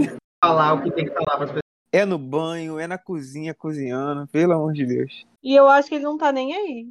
[0.43, 1.62] falar o que tem que falar pras pessoas.
[1.93, 5.27] É no banho, é na cozinha, cozinhando, pelo amor de Deus.
[5.43, 6.89] E eu acho que ele não tá nem aí.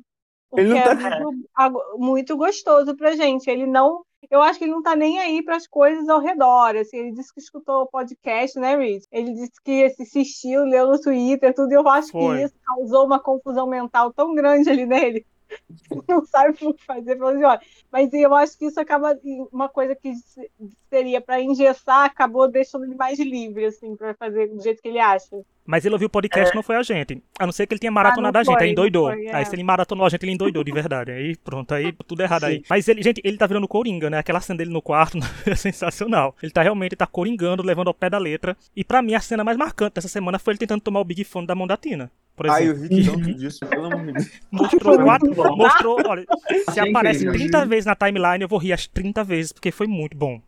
[0.49, 3.49] Porque Ele não tá- é muito, muito gostoso pra gente.
[3.49, 4.03] Ele não.
[4.29, 6.75] Eu acho que ele não tá nem aí para as coisas ao redor.
[6.75, 9.01] Assim, ele disse que escutou o podcast, né, Reed?
[9.11, 11.71] Ele disse que assistiu, leu no Twitter, tudo.
[11.71, 12.37] E eu acho Foi.
[12.37, 15.25] que isso causou uma confusão mental tão grande ali nele.
[16.07, 17.21] Não sabe o que fazer.
[17.21, 19.17] Assim, mas eu acho que isso acaba.
[19.51, 20.51] Uma coisa que se-
[20.89, 24.99] seria para engessar, acabou deixando ele mais livre, assim, para fazer do jeito que ele
[24.99, 25.43] acha.
[25.71, 27.23] Mas ele ouviu o podcast, não foi a gente.
[27.39, 29.10] A não ser que ele tenha maratonado Ah, a gente, foi, aí endoidou.
[29.10, 29.34] foi, é.
[29.34, 31.12] Aí se ele maratonou a gente, ele endoidou de verdade.
[31.12, 32.62] Aí pronto, aí tudo errado aí.
[32.69, 34.17] Mas ele, gente, ele tá virando Coringa, né?
[34.17, 36.36] Aquela cena dele no quarto é sensacional.
[36.43, 38.57] Ele tá realmente tá coringando, levando ao pé da letra.
[38.75, 41.23] E pra mim, a cena mais marcante dessa semana foi ele tentando tomar o Big
[41.23, 42.12] Fone da mão da Tina.
[42.36, 42.97] Por Ai, eu exemplo.
[42.97, 44.29] ri tanto disso, pelo amor de Deus.
[44.51, 45.55] Mostrou quatro.
[45.55, 47.49] Mostrou, olha, se Achei aparece incrível.
[47.49, 50.41] 30 vezes na timeline, eu vou rir as 30 vezes, porque foi muito bom.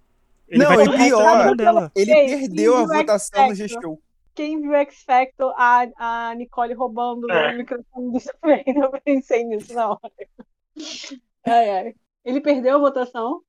[0.50, 1.92] Ele Não, vai e pior, dela.
[1.96, 3.98] Ele perdeu a votação no X-Factor?
[4.36, 7.54] Quem viu X Factor, a, a Nicole roubando É.
[7.54, 10.00] o microfone do Superman, eu pensei nisso na hora.
[11.46, 11.94] Ai, ai.
[12.26, 13.42] Ele perdeu a votação?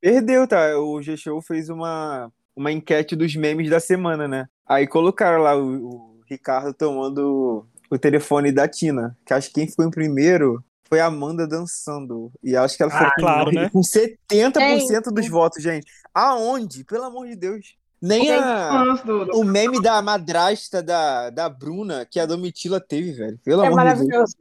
[0.00, 0.76] Perdeu, tá?
[0.78, 4.46] O G-Show fez uma, uma enquete dos memes da semana, né?
[4.66, 9.16] Aí colocaram lá o, o Ricardo tomando o telefone da Tina.
[9.24, 12.32] Que acho que quem ficou em primeiro foi a Amanda dançando.
[12.42, 13.70] E acho que ela Ah, com, claro, né?
[13.70, 15.30] com 70% dos Gente.
[15.30, 15.86] votos, gente.
[16.12, 16.84] Aonde?
[16.84, 17.76] Pelo amor de Deus.
[18.02, 23.38] Nem a, do- o meme da madrasta da, da Bruna que a Domitila teve, velho.
[23.44, 24.08] Pelo É amor de Deus.
[24.08, 24.36] maravilhoso.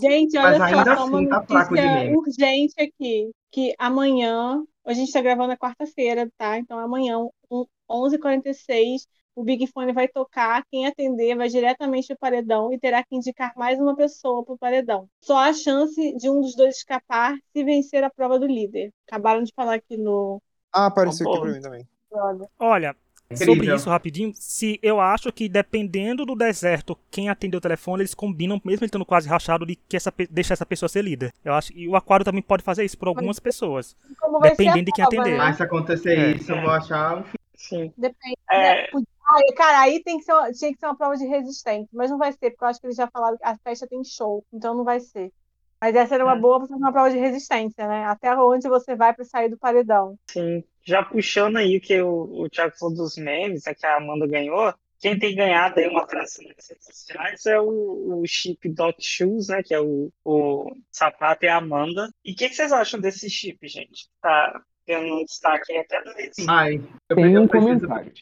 [0.00, 2.16] Gente, Mas olha ainda só, uma assim tá de notícia meme.
[2.16, 6.58] urgente aqui, que amanhã, a gente tá gravando na quarta-feira, tá?
[6.58, 7.18] Então amanhã,
[7.50, 13.02] um, 11h46, o Big Fone vai tocar, quem atender vai diretamente pro paredão e terá
[13.04, 15.08] que indicar mais uma pessoa pro paredão.
[15.22, 18.92] Só há chance de um dos dois escapar se vencer a prova do líder.
[19.06, 20.42] Acabaram de falar aqui no...
[20.72, 21.86] Ah, apareceu aqui pra mim também.
[22.58, 22.94] Olha,
[23.30, 23.54] Incrível.
[23.54, 28.14] sobre isso rapidinho, se eu acho que dependendo do deserto, quem atendeu o telefone, eles
[28.14, 31.32] combinam, mesmo ele estando quase rachado, de que essa, deixar essa pessoa ser líder.
[31.44, 33.96] Eu acho e o Aquário também pode fazer isso por algumas pessoas.
[34.42, 35.38] Dependendo de quem prova, atender.
[35.38, 35.44] né?
[35.44, 36.30] Mas se acontecer É.
[36.32, 37.92] isso, eu vou achar um Sim.
[37.96, 38.36] Depende.
[38.50, 38.92] É.
[38.94, 39.02] né?
[39.24, 42.18] Ai, cara, aí tem que ser, tinha que ser uma prova de resistência, mas não
[42.18, 44.74] vai ser, porque eu acho que eles já falaram que a festa tem show, então
[44.74, 45.30] não vai ser.
[45.82, 46.38] Mas essa era uma É.
[46.38, 48.04] boa pra fazer uma prova de resistência, né?
[48.04, 50.16] Até onde você vai para sair do paredão.
[50.30, 50.62] Sim.
[50.84, 54.26] Já puxando aí o que o, o Thiago falou dos memes, é que a Amanda
[54.28, 54.72] ganhou.
[55.00, 59.48] Quem tem ganhado aí uma atração nas redes sociais é o, o Chip Dot Shoes,
[59.48, 59.60] né?
[59.60, 62.08] Que é o, o sapato e a Amanda.
[62.24, 64.06] E o que, que vocês acham desse chip, gente?
[64.20, 66.12] Tá tendo um destaque aí até do
[66.48, 68.12] Ai, eu, Tem eu um preciso comentário.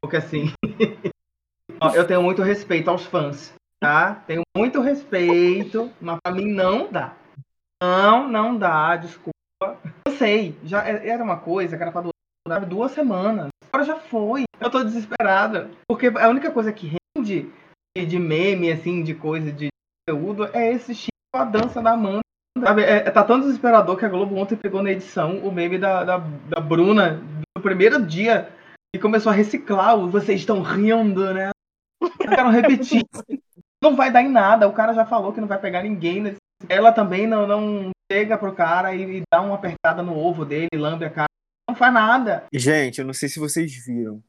[0.00, 0.44] porque assim,
[1.80, 4.22] ó, eu tenho muito respeito aos fãs, tá?
[4.26, 7.14] Tenho muito respeito, mas pra mim não dá.
[7.82, 9.32] Não, não dá, desculpa.
[10.06, 12.02] Eu sei, já é- era uma coisa que era pra
[12.46, 13.48] durar duas semanas.
[13.72, 14.44] Agora já foi.
[14.60, 15.70] Eu tô desesperada.
[15.88, 17.50] Porque a única coisa que rende
[17.96, 19.68] de- meme, assim, de coisa, de
[20.06, 22.20] conteúdo, é esse tipo, a dança da Amanda.
[22.58, 26.04] Sabe, é- tá tão desesperador que a Globo ontem pegou na edição o meme da,
[26.04, 27.22] da, da Bruna
[27.56, 28.50] do primeiro dia
[28.94, 31.50] e começou a reciclar o vocês estão rindo, né?
[32.18, 33.02] Quero repetir.
[33.82, 34.68] Não vai dar em nada.
[34.68, 36.36] O cara já falou que não vai pegar ninguém
[36.68, 41.04] ela também não, não chega pro cara e dá uma apertada no ovo dele, lambe
[41.04, 41.28] a cara.
[41.68, 42.44] Não faz nada.
[42.52, 44.22] Gente, eu não sei se vocês viram,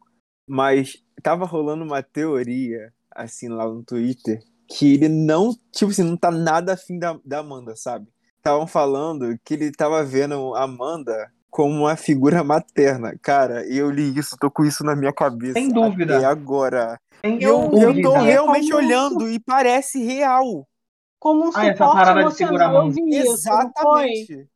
[0.48, 6.16] mas tava rolando uma teoria, assim, lá no Twitter, que ele não, tipo assim, não
[6.16, 8.08] tá nada afim da, da Amanda, sabe?
[8.38, 13.14] Estavam falando que ele tava vendo a Amanda como uma figura materna.
[13.22, 15.54] Cara, eu li isso, tô com isso na minha cabeça.
[15.54, 16.18] Sem dúvida.
[16.18, 16.98] Até agora.
[17.24, 17.80] Eu, dúvida.
[17.80, 20.68] eu tô realmente olhando e parece real.
[21.20, 22.92] Como um Ah, essa suporte parada de segurar a emocional, eu mão.
[22.92, 23.34] vi isso?
[23.34, 24.48] Exatamente.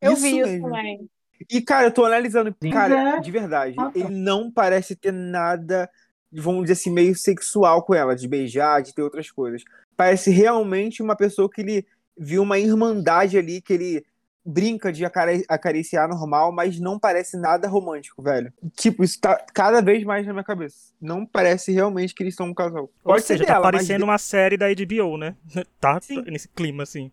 [0.00, 0.68] Eu Isso vi isso mesmo.
[0.68, 1.10] também.
[1.50, 2.54] E, cara, eu tô analisando.
[2.62, 3.20] Sim, Cara, é.
[3.20, 5.90] de verdade, ele não parece ter nada,
[6.32, 9.62] vamos dizer assim, meio sexual com ela, de beijar, de ter outras coisas.
[9.96, 14.04] Parece realmente uma pessoa que ele viu uma irmandade ali, que ele
[14.44, 18.52] brinca de acari- acariciar normal, mas não parece nada romântico, velho.
[18.76, 20.92] Tipo, isso tá cada vez mais na minha cabeça.
[21.00, 22.84] Não parece realmente que eles são um casal.
[23.04, 25.34] Ou Pode seja, ser tá dela, mas parecendo uma série da HBO, né?
[25.80, 26.22] Tá Sim.
[26.26, 27.10] nesse clima, assim.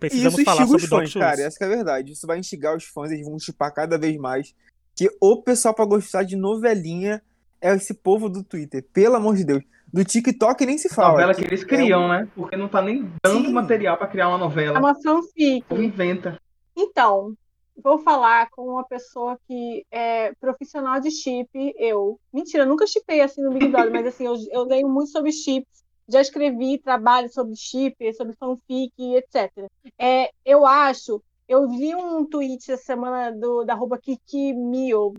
[0.00, 1.40] Precisamos isso falar os sobre Doc fãs, cara.
[1.42, 2.12] Essa que é a verdade.
[2.12, 4.54] Isso vai instigar os fãs, eles vão chipar cada vez mais.
[4.96, 7.22] Que o pessoal pra gostar de novelinha
[7.60, 8.84] é esse povo do Twitter.
[8.92, 9.62] Pelo amor de Deus.
[9.92, 11.12] Do TikTok nem se fala.
[11.12, 12.28] novela que eles é criam, um- né?
[12.34, 13.52] Porque não tá nem dando Sim.
[13.52, 14.78] material pra criar uma É novela.
[14.78, 15.64] uma fanfic.
[15.70, 16.38] Inventa.
[16.76, 17.36] Então,
[17.76, 22.18] vou falar com uma pessoa que é profissional de chip, eu.
[22.32, 25.84] Mentira, nunca chipei assim no Big Brother, mas assim, eu, eu leio muito sobre chips.
[26.08, 29.50] Já escrevi trabalho sobre chip, sobre fanfic, etc.
[29.98, 35.14] É, eu acho, eu vi um tweet essa semana do, da arroba Kiki Mio,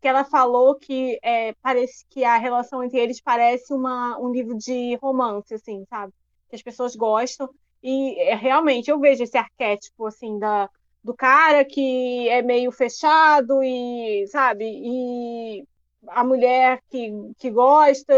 [0.00, 4.56] que ela falou que é, parece que a relação entre eles parece uma, um livro
[4.56, 6.12] de romance, assim, sabe?
[6.48, 7.48] Que as pessoas gostam.
[7.82, 10.68] E é, realmente eu vejo esse arquétipo assim da,
[11.02, 15.64] do cara que é meio fechado e, sabe, e
[16.08, 18.14] a mulher que, que gosta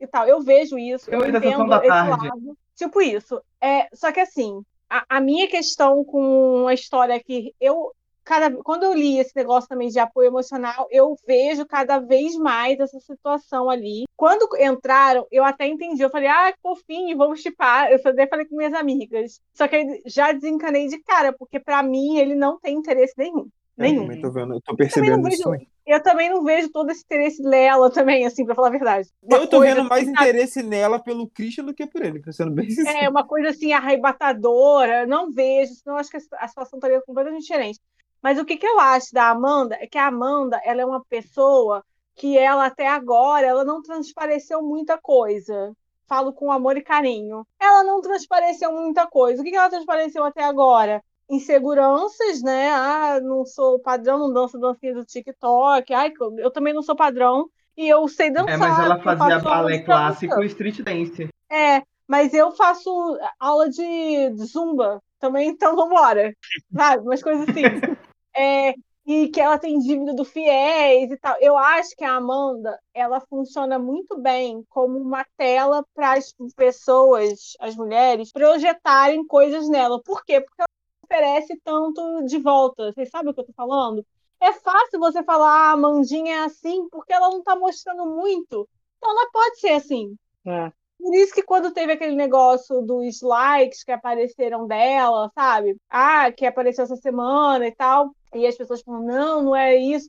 [0.00, 0.26] e tal.
[0.26, 2.10] Eu vejo isso, eu Eu entendo esse tarde.
[2.10, 2.58] lado.
[2.74, 3.40] Tipo isso.
[3.60, 7.92] É, só que assim, a, a minha questão com a história é que eu
[8.26, 12.78] cada, quando eu li esse negócio também de apoio emocional, eu vejo cada vez mais
[12.80, 14.04] essa situação ali.
[14.16, 16.02] Quando entraram, eu até entendi.
[16.02, 17.90] Eu falei, ah, que fofinho, vamos chipar.
[17.90, 19.40] Eu até falei com minhas amigas.
[19.54, 23.48] Só que aí já desencanei de cara, porque pra mim ele não tem interesse nenhum.
[23.78, 24.02] Eu Nenhum.
[24.02, 25.28] também tô vendo, eu tô percebendo isso.
[25.28, 25.68] vejo, também.
[25.86, 29.10] eu também não vejo todo esse interesse nela também, assim, pra falar a verdade.
[29.22, 32.52] Uma Eu tô vendo mais assim, interesse nela pelo Christian do que por ele, sendo
[32.52, 32.96] bem sincero.
[32.96, 37.78] É, uma coisa assim arrebatadora, não vejo, senão acho que a situação estaria completamente diferente.
[38.26, 41.00] Mas o que, que eu acho da Amanda é que a Amanda ela é uma
[41.04, 41.84] pessoa
[42.16, 45.72] que ela até agora ela não transpareceu muita coisa.
[46.08, 47.46] Falo com amor e carinho.
[47.56, 49.40] Ela não transpareceu muita coisa.
[49.40, 51.00] O que, que ela transpareceu até agora?
[51.30, 52.68] Inseguranças, né?
[52.72, 55.94] Ah, não sou padrão, não danço dancinha do TikTok.
[55.94, 57.48] Ai, eu também não sou padrão.
[57.76, 58.54] E eu sei dançar.
[58.54, 61.28] É, mas ela fazia balé clássico e street dance.
[61.48, 62.90] É, mas eu faço
[63.38, 66.34] aula de de zumba também, então vambora.
[66.74, 67.04] Sabe?
[67.04, 67.62] Umas coisas assim.
[68.36, 68.74] É,
[69.06, 71.36] e que ela tem dívida do fiéis e tal.
[71.40, 77.56] Eu acho que a Amanda, ela funciona muito bem como uma tela para as pessoas,
[77.60, 80.02] as mulheres, projetarem coisas nela.
[80.02, 80.40] Por quê?
[80.40, 80.68] Porque ela
[81.04, 82.92] oferece tanto de volta.
[82.92, 84.04] Vocês sabem o que eu tô falando?
[84.40, 88.68] É fácil você falar, ah, a Amandinha é assim, porque ela não tá mostrando muito.
[88.98, 90.16] Então ela pode ser assim.
[90.44, 90.72] É.
[90.98, 95.76] Por isso que quando teve aquele negócio dos likes que apareceram dela, sabe?
[95.88, 98.10] Ah, que apareceu essa semana e tal.
[98.34, 100.08] E as pessoas falam, não, não é isso.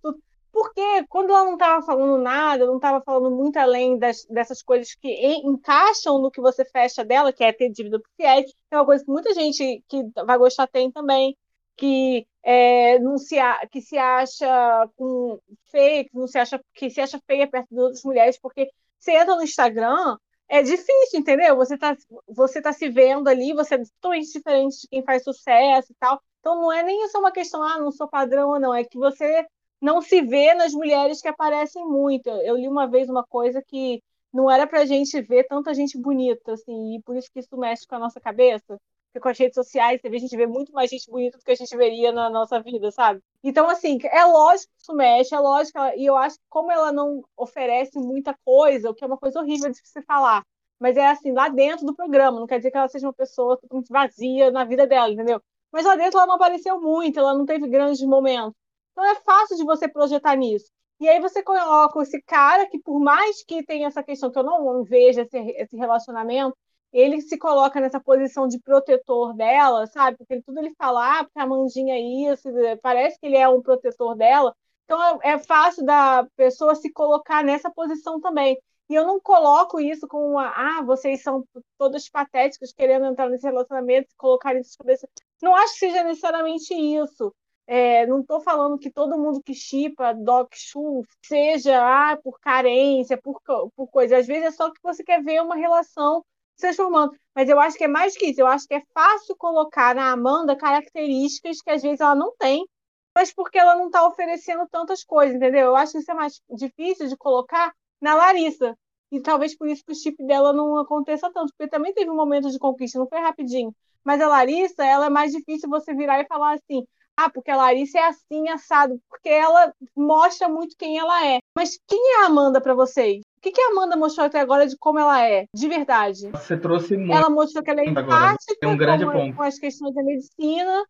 [0.52, 4.96] Porque quando ela não estava falando nada, não estava falando muito além das, dessas coisas
[4.96, 8.78] que en- encaixam no que você fecha dela, que é ter dívida por fiéis, é
[8.78, 11.38] uma coisa que muita gente que vai gostar tem também,
[11.76, 13.36] que é, não se,
[13.72, 17.80] que se acha com feia, que não se acha, que se acha feia perto de
[17.80, 18.68] outras mulheres, porque
[19.00, 20.18] você entra no Instagram,
[20.50, 21.56] é difícil, entendeu?
[21.58, 21.96] Você tá,
[22.28, 26.22] você tá se vendo ali, você é totalmente diferente de quem faz sucesso e tal.
[26.40, 28.98] Então não é nem só uma questão, ah, não sou padrão ou não, é que
[28.98, 29.46] você
[29.82, 32.30] não se vê nas mulheres que aparecem muito.
[32.30, 34.02] Eu li uma vez uma coisa que
[34.34, 37.86] não era pra gente ver tanta gente bonita, assim, e por isso que isso mexe
[37.88, 38.80] com a nossa cabeça.
[39.22, 41.76] Com as redes sociais, a gente vê muito mais gente bonita do que a gente
[41.76, 43.22] veria na nossa vida, sabe?
[43.44, 46.92] Então, assim, é lógico que isso mexe, é lógico, e eu acho que como ela
[46.92, 50.44] não oferece muita coisa, o que é uma coisa horrível de se falar,
[50.80, 53.58] mas é assim, lá dentro do programa, não quer dizer que ela seja uma pessoa
[53.58, 55.42] totalmente vazia na vida dela, entendeu?
[55.72, 58.54] Mas lá dentro ela não apareceu muito, ela não teve grandes momentos.
[58.92, 60.72] Então é fácil de você projetar nisso.
[61.00, 64.44] E aí você coloca esse cara que, por mais que tenha essa questão que eu
[64.44, 66.58] não vejo esse, esse relacionamento,
[66.92, 70.18] ele se coloca nessa posição de protetor dela, sabe?
[70.18, 72.50] Porque tudo ele fala, ah, porque a Mandinha é isso,
[72.82, 74.56] parece que ele é um protetor dela.
[74.86, 78.58] Então é, é fácil da pessoa se colocar nessa posição também.
[78.90, 81.46] E eu não coloco isso como uma, ah, vocês são
[81.78, 85.10] todos patéticos querendo entrar nesse relacionamento e colocar isso na cabeça.
[85.42, 87.34] Não acho que seja necessariamente isso.
[87.70, 93.18] É, não estou falando que todo mundo que chipa Doc Chu seja ah, por carência,
[93.22, 93.42] por,
[93.76, 94.18] por coisa.
[94.18, 96.24] Às vezes é só que você quer ver uma relação
[96.58, 97.16] se transformando.
[97.36, 98.42] Mas eu acho que é mais que isso.
[98.42, 102.68] Eu acho que é fácil colocar na Amanda características que às vezes ela não tem,
[103.16, 105.68] mas porque ela não está oferecendo tantas coisas, entendeu?
[105.68, 108.76] Eu acho que isso é mais difícil de colocar na Larissa.
[109.12, 112.16] E talvez por isso que o chip dela não aconteça tanto, porque também teve um
[112.16, 113.74] momento de conquista, não foi rapidinho.
[114.04, 116.86] Mas a Larissa, ela é mais difícil você virar e falar assim:
[117.16, 121.40] ah, porque a Larissa é assim, assado, porque ela mostra muito quem ela é.
[121.56, 123.22] Mas quem é a Amanda para vocês?
[123.38, 126.30] O que, que a Amanda mostrou até agora de como ela é, de verdade?
[126.32, 127.14] Você trouxe muito.
[127.14, 129.36] Ela mostrou que ela é empática é um grande com, ponto.
[129.38, 130.84] com as questões da medicina,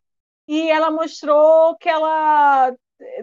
[0.48, 2.74] e ela mostrou que ela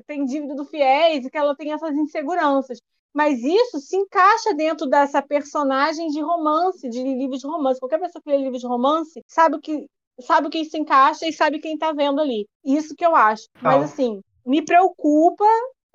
[0.06, 2.80] tem dívida do FIES e que ela tem essas inseguranças.
[3.14, 7.80] Mas isso se encaixa dentro dessa personagem de romance, de livros de romance.
[7.80, 9.88] Qualquer pessoa que lê livros de romance sabe que
[10.22, 12.48] sabe quem se encaixa e sabe quem está vendo ali.
[12.64, 13.48] Isso que eu acho.
[13.62, 15.46] Mas assim, me preocupa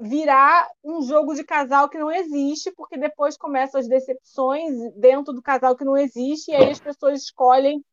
[0.01, 5.43] virar um jogo de casal que não existe, porque depois começam as decepções dentro do
[5.43, 7.85] casal que não existe, e aí as pessoas escolhem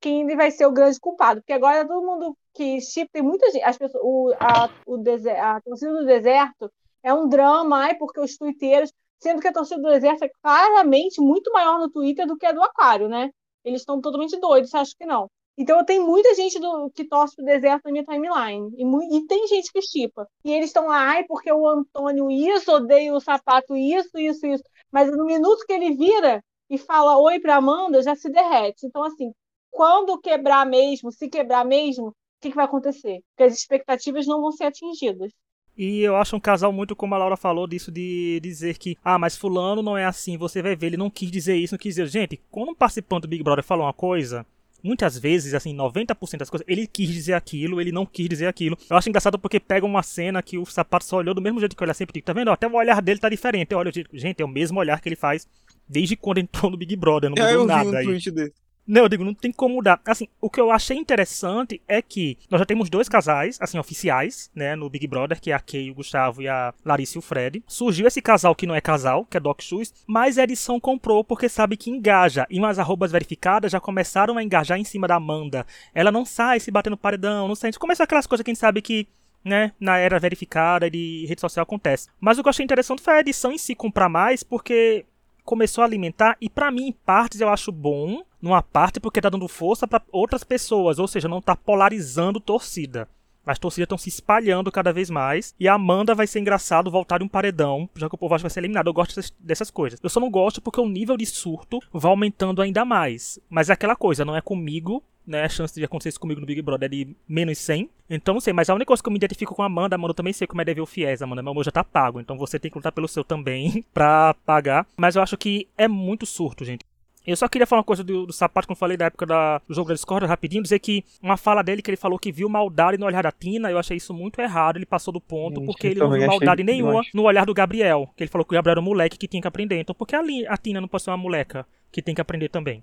[0.00, 1.40] quem vai ser o grande culpado.
[1.40, 5.38] Porque agora todo mundo que chip, tem muita gente, as pessoas, o, a, o deser,
[5.38, 9.80] a torcida do deserto é um drama, ai, porque os twitteiros, sendo que a torcida
[9.80, 13.30] do deserto é claramente muito maior no Twitter do que a do Aquário, né?
[13.62, 15.30] Eles estão totalmente doidos, acho que não.
[15.60, 18.72] Então tem muita gente do, que torce pro deserto na minha timeline.
[18.78, 20.26] E, e tem gente que chipa.
[20.42, 24.64] E eles estão lá, ai, porque o Antônio isso, odeia o sapato isso, isso, isso.
[24.90, 28.86] Mas no minuto que ele vira e fala oi pra Amanda, já se derrete.
[28.86, 29.32] Então, assim,
[29.70, 33.20] quando quebrar mesmo, se quebrar mesmo, o que, que vai acontecer?
[33.28, 35.30] Porque as expectativas não vão ser atingidas.
[35.76, 39.18] E eu acho um casal muito, como a Laura falou, disso de dizer que, ah,
[39.18, 41.96] mas fulano não é assim, você vai ver, ele não quis dizer isso, não quis
[41.96, 42.06] dizer.
[42.06, 44.46] Gente, quando um participante do Big Brother fala uma coisa,
[44.82, 48.76] muitas vezes, assim, 90% das coisas, ele quis dizer aquilo, ele não quis dizer aquilo.
[48.88, 51.76] Eu acho engraçado porque pega uma cena que o sapato só olhou do mesmo jeito
[51.76, 52.50] que olha sempre, tá vendo?
[52.50, 53.72] Até o olhar dele tá diferente.
[53.72, 55.46] Eu olho, gente, é o mesmo olhar que ele faz
[55.88, 58.04] desde quando entrou no Big Brother, não mudou é, eu nada vi um aí.
[58.04, 58.52] tweet dele.
[58.90, 60.00] Não, eu digo, não tem como mudar.
[60.04, 64.50] Assim, o que eu achei interessante é que nós já temos dois casais, assim, oficiais,
[64.52, 67.22] né, no Big Brother, que é a Kay, o Gustavo e a Larissa e o
[67.22, 67.62] Fred.
[67.68, 71.22] Surgiu esse casal que não é casal, que é Doc Shoes, mas a edição comprou
[71.22, 72.48] porque sabe que engaja.
[72.50, 75.64] E umas arrobas verificadas já começaram a engajar em cima da Amanda.
[75.94, 77.70] Ela não sai se batendo paredão, não sai.
[77.74, 79.06] Começa aquelas coisas que a gente sabe que
[79.44, 82.08] né, na era verificada de rede social acontece.
[82.20, 85.06] Mas o que eu achei interessante foi a edição em si comprar mais, porque
[85.50, 89.28] começou a alimentar, e para mim, em partes, eu acho bom, numa parte, porque tá
[89.28, 93.08] dando força para outras pessoas, ou seja, não tá polarizando torcida.
[93.50, 95.56] As torcidas estão se espalhando cada vez mais.
[95.58, 98.42] E a Amanda vai ser engraçado voltar de um paredão, já que o povo que
[98.42, 98.86] vai ser eliminado.
[98.86, 99.98] Eu gosto dessas coisas.
[100.00, 103.40] Eu só não gosto porque o nível de surto vai aumentando ainda mais.
[103.50, 105.42] Mas é aquela coisa, não é comigo, né?
[105.42, 107.90] A chance de acontecer isso comigo no Big Brother é de menos 100.
[108.08, 110.12] Então não sei, mas a única coisa que eu me identifico com a Amanda, Amanda
[110.12, 111.42] eu também sei como é dever o fiéis, Amanda.
[111.42, 114.86] Meu amor já tá pago, então você tem que lutar pelo seu também pra pagar.
[114.96, 116.84] Mas eu acho que é muito surto, gente.
[117.26, 119.58] Eu só queria falar uma coisa do, do sapato, como eu falei da época da,
[119.68, 122.48] do jogo da Discord, rapidinho, dizer que uma fala dele que ele falou que viu
[122.48, 125.88] maldade no olhar da Tina, eu achei isso muito errado, ele passou do ponto, porque
[125.88, 128.72] ele não viu maldade nenhuma no olhar do Gabriel, que ele falou que o Gabriel
[128.72, 129.78] era um moleque que tinha que aprender.
[129.78, 132.48] Então por que a, a Tina não pode ser uma moleca que tem que aprender
[132.48, 132.82] também?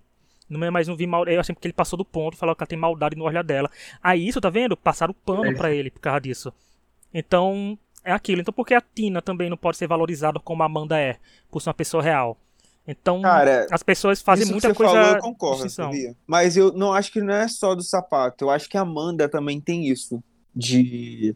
[0.50, 1.28] Não é mais não vi mal.
[1.28, 3.70] Eu achei que ele passou do ponto, falou que ela tem maldade no olhar dela.
[4.02, 4.78] Aí isso, tá vendo?
[4.78, 5.54] Passaram o pano é.
[5.54, 6.54] para ele por causa disso.
[7.14, 8.42] Então, é aquilo.
[8.42, 11.18] Então por que a Tina também não pode ser valorizada como a Amanda é,
[11.52, 12.38] por ser uma pessoa real?
[12.88, 14.94] Então, Cara, as pessoas fazem isso muita que você coisa.
[14.94, 16.16] Falou, eu concordo, sabia?
[16.26, 18.46] Mas eu não acho que não é só do sapato.
[18.46, 20.24] Eu acho que a Amanda também tem isso.
[20.56, 21.36] De.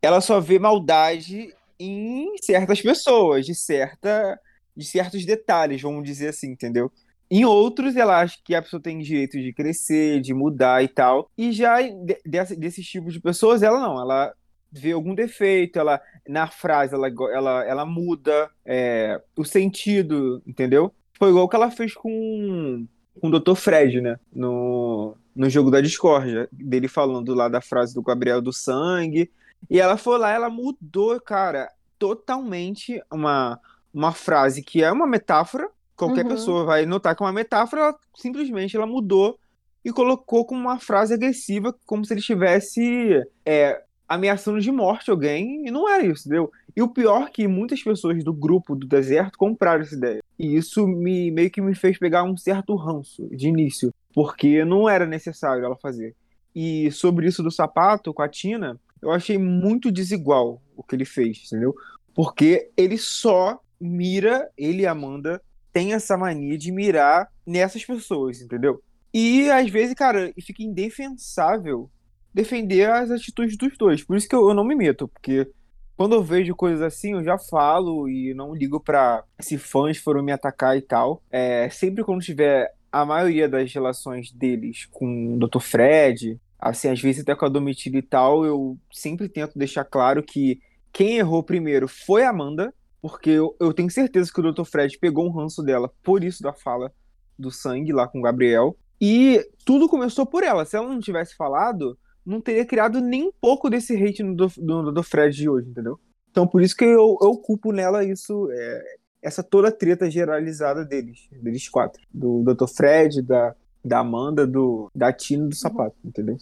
[0.00, 4.38] Ela só vê maldade em certas pessoas, de certa.
[4.74, 6.90] De certos detalhes, vamos dizer assim, entendeu?
[7.30, 11.30] Em outros, ela acha que a pessoa tem direito de crescer, de mudar e tal.
[11.36, 11.78] E já
[12.24, 14.00] desse, desses tipos de pessoas, ela não.
[14.00, 14.32] Ela
[14.72, 20.92] vê algum defeito, ela na frase ela, ela, ela muda é, o sentido, entendeu?
[21.18, 22.86] Foi igual que ela fez com,
[23.20, 23.54] com o Dr.
[23.54, 24.18] Fred, né?
[24.32, 29.30] No, no jogo da discórdia, dele falando lá da frase do Gabriel do sangue.
[29.70, 33.60] E ela foi lá, ela mudou, cara, totalmente uma,
[33.92, 35.68] uma frase que é uma metáfora
[36.02, 36.32] Qualquer uhum.
[36.32, 39.38] pessoa vai notar que é uma metáfora, ela, simplesmente ela mudou
[39.84, 43.82] e colocou como uma frase agressiva, como se ele estivesse é,
[44.14, 46.50] ameaçando de morte alguém, e não era isso, entendeu?
[46.76, 50.22] E o pior é que muitas pessoas do grupo do deserto compraram essa ideia.
[50.38, 54.88] E isso me meio que me fez pegar um certo ranço de início, porque não
[54.88, 56.14] era necessário ela fazer.
[56.54, 61.06] E sobre isso do sapato com a Tina, eu achei muito desigual o que ele
[61.06, 61.74] fez, entendeu?
[62.14, 65.42] Porque ele só mira, ele e Amanda
[65.72, 68.82] tem essa mania de mirar nessas pessoas, entendeu?
[69.12, 71.90] E às vezes, cara, fica indefensável
[72.32, 74.02] defender as atitudes dos dois.
[74.02, 75.48] Por isso que eu, eu não me meto, porque
[75.96, 80.22] quando eu vejo coisas assim, eu já falo e não ligo pra se fãs foram
[80.22, 81.22] me atacar e tal.
[81.30, 85.60] É, sempre quando tiver a maioria das relações deles com o Dr.
[85.60, 90.22] Fred, assim, às vezes até com a Domitila e tal, eu sempre tento deixar claro
[90.22, 90.60] que
[90.92, 94.64] quem errou primeiro foi a Amanda, porque eu, eu tenho certeza que o Dr.
[94.64, 96.92] Fred pegou um ranço dela por isso da fala
[97.38, 98.76] do sangue lá com o Gabriel.
[99.00, 100.64] E tudo começou por ela.
[100.64, 104.92] Se ela não tivesse falado, não teria criado nem um pouco desse hate no, do,
[104.92, 105.98] do Fred de hoje, entendeu?
[106.30, 108.82] Então por isso que eu, eu culpo nela isso, é,
[109.22, 112.02] essa toda treta generalizada deles, deles quatro.
[112.12, 112.66] Do Dr.
[112.66, 113.54] Fred, da,
[113.84, 116.36] da Amanda, do, da Tina do Sapato, entendeu?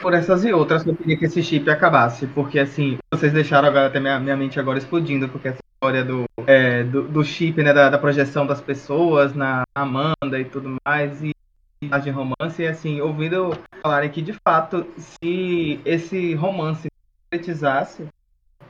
[0.00, 3.86] Por essas e outras eu queria que esse chip acabasse, porque assim, vocês deixaram agora
[3.86, 7.72] até minha, minha mente agora explodindo, porque essa história do, é, do, do, chip, né,
[7.72, 11.32] da, da, projeção das pessoas na Amanda e tudo mais, e
[11.80, 16.88] de romance, e assim, ouvindo falarem que de fato, se esse romance
[17.24, 18.06] concretizasse,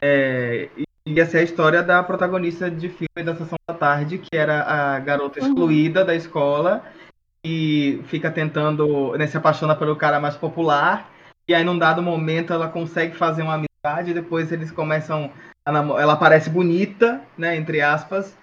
[0.00, 0.68] é,
[1.06, 4.98] ia ser a história da protagonista de filme da Sessão da Tarde, que era a
[4.98, 5.46] garota uhum.
[5.46, 6.06] excluída uhum.
[6.06, 6.84] da escola
[7.42, 11.10] e fica tentando, né, se apaixona pelo cara mais popular,
[11.46, 15.30] e aí num dado momento ela consegue fazer uma amizade, e depois eles começam
[15.64, 18.36] a namorar, ela parece bonita, né, entre aspas,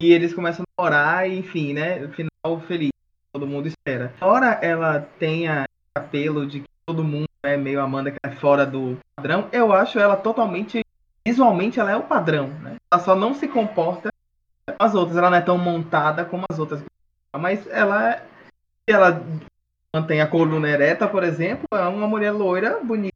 [0.00, 2.91] e eles começam a namorar, e enfim, né, final feliz
[3.32, 4.12] todo mundo espera.
[4.16, 5.64] Embora ela tenha
[5.94, 9.98] apelo de que todo mundo é meio Amanda que é fora do padrão, eu acho
[9.98, 10.82] ela totalmente.
[11.26, 12.76] Visualmente ela é o padrão, né?
[12.90, 14.10] Ela só não se comporta
[14.66, 16.82] com as outras, ela não é tão montada como as outras.
[17.36, 18.22] Mas ela.
[18.86, 19.22] Ela
[19.94, 23.12] mantém a coluna ereta, por exemplo, é uma mulher loira, bonita,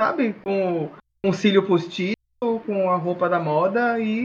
[0.00, 0.34] sabe?
[0.42, 0.90] Com
[1.24, 4.24] um cílio postiço, com a roupa da moda e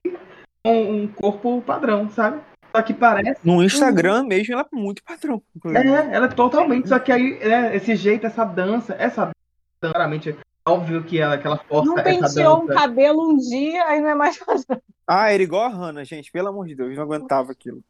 [0.63, 2.41] com um corpo padrão, sabe?
[2.71, 3.39] Só que parece.
[3.43, 5.41] No Instagram mesmo, ela é muito padrão.
[5.65, 6.89] É, ela é totalmente.
[6.89, 9.33] Só que aí, é, esse jeito, essa dança, essa dança,
[9.81, 11.85] claramente, óbvio que ela, que ela força.
[11.85, 14.81] Não penteou um cabelo um dia, aí não é mais padrão.
[15.07, 17.81] Ah, era igual a Hannah, gente, pelo amor de Deus, não aguentava aquilo.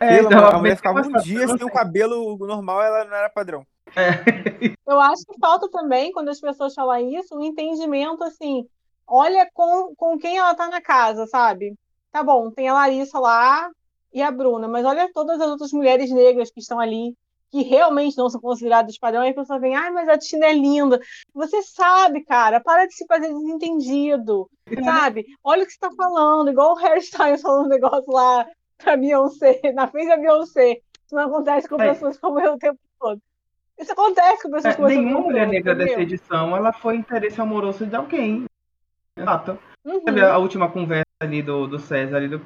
[0.00, 3.66] É, então, a mulher ficava um dia sem o cabelo normal, ela não era padrão.
[3.96, 4.74] É.
[4.86, 8.66] Eu acho que falta também, quando as pessoas falam isso, um entendimento assim.
[9.06, 11.74] Olha com, com quem ela tá na casa, sabe?
[12.12, 13.70] Tá bom, tem a Larissa lá,
[14.12, 17.14] e a Bruna, mas olha todas as outras mulheres negras que estão ali,
[17.50, 20.52] que realmente não são consideradas padrão, e a pessoa vem, ai, mas a Tina é
[20.52, 21.00] linda.
[21.34, 24.82] Você sabe, cara, para de se fazer desentendido, é.
[24.82, 25.26] sabe?
[25.42, 28.46] Olha o que você está falando, igual o Harry Styles falando um negócio lá
[28.76, 30.80] pra Beyoncé, na frente da Beyoncé.
[31.06, 31.88] Isso não acontece com é.
[31.88, 33.20] pessoas como eu o tempo todo.
[33.78, 37.86] Isso acontece com pessoas é, como Nenhuma mulher negra dessa edição, ela foi interesse amoroso
[37.86, 38.44] de alguém.
[39.16, 39.58] Exato.
[39.84, 40.02] Uhum.
[40.30, 42.40] A última conversa ali do, do César ali do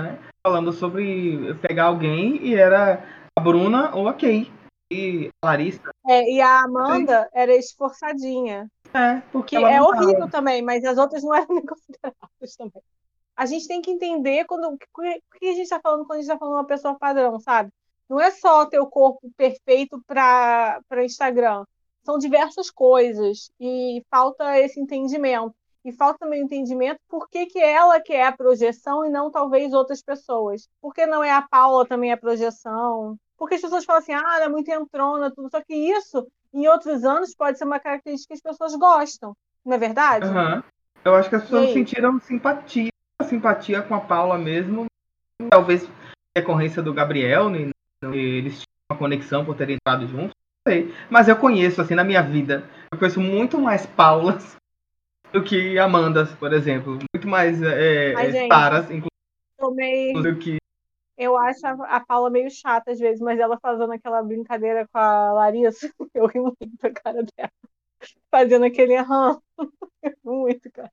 [0.00, 0.18] né?
[0.46, 3.04] Falando sobre pegar alguém e era
[3.36, 4.50] a Bruna ou a Kay.
[4.90, 5.90] E a Larissa.
[6.06, 7.28] É, e a Amanda Sim.
[7.34, 8.70] era esforçadinha.
[8.92, 10.30] É, porque é horrível tava.
[10.30, 12.82] também, mas as outras não eram nem consideradas também.
[13.34, 16.30] A gente tem que entender quando, o que a gente está falando quando a gente
[16.30, 17.70] está falando uma pessoa padrão, sabe?
[18.08, 21.64] Não é só ter o corpo perfeito para Instagram.
[22.04, 25.54] São diversas coisas e falta esse entendimento.
[25.84, 29.30] E falta também o entendimento por que, que ela que é a projeção e não
[29.30, 30.68] talvez outras pessoas.
[30.80, 33.16] Por que não é a Paula também a projeção?
[33.36, 35.50] Porque as pessoas falam assim, ah, ela é muito entrona, tudo.
[35.50, 39.36] Só que isso, em outros anos, pode ser uma característica que as pessoas gostam.
[39.64, 40.26] Não é verdade?
[40.26, 40.62] Uhum.
[41.04, 42.92] Eu acho que as pessoas sentiram simpatia,
[43.24, 44.86] simpatia com a Paula mesmo.
[45.50, 45.88] Talvez
[46.36, 47.70] decorrência do Gabriel, né?
[48.04, 50.34] eles tinham uma conexão por terem entrado juntos.
[50.64, 50.94] Não sei.
[51.10, 52.62] Mas eu conheço, assim, na minha vida,
[52.92, 54.56] eu conheço muito mais Paulas
[55.32, 56.98] do que Amanda, por exemplo.
[57.14, 58.28] Muito mais é, Ai,
[58.90, 60.56] inclusive, do que.
[61.16, 65.32] Eu acho a, Paula meio chata às vezes, mas ela fazendo aquela brincadeira com a
[65.32, 67.50] Larissa, eu ri muito da cara dela.
[68.30, 69.40] Fazendo aquele aham.
[70.24, 70.90] muito, cara.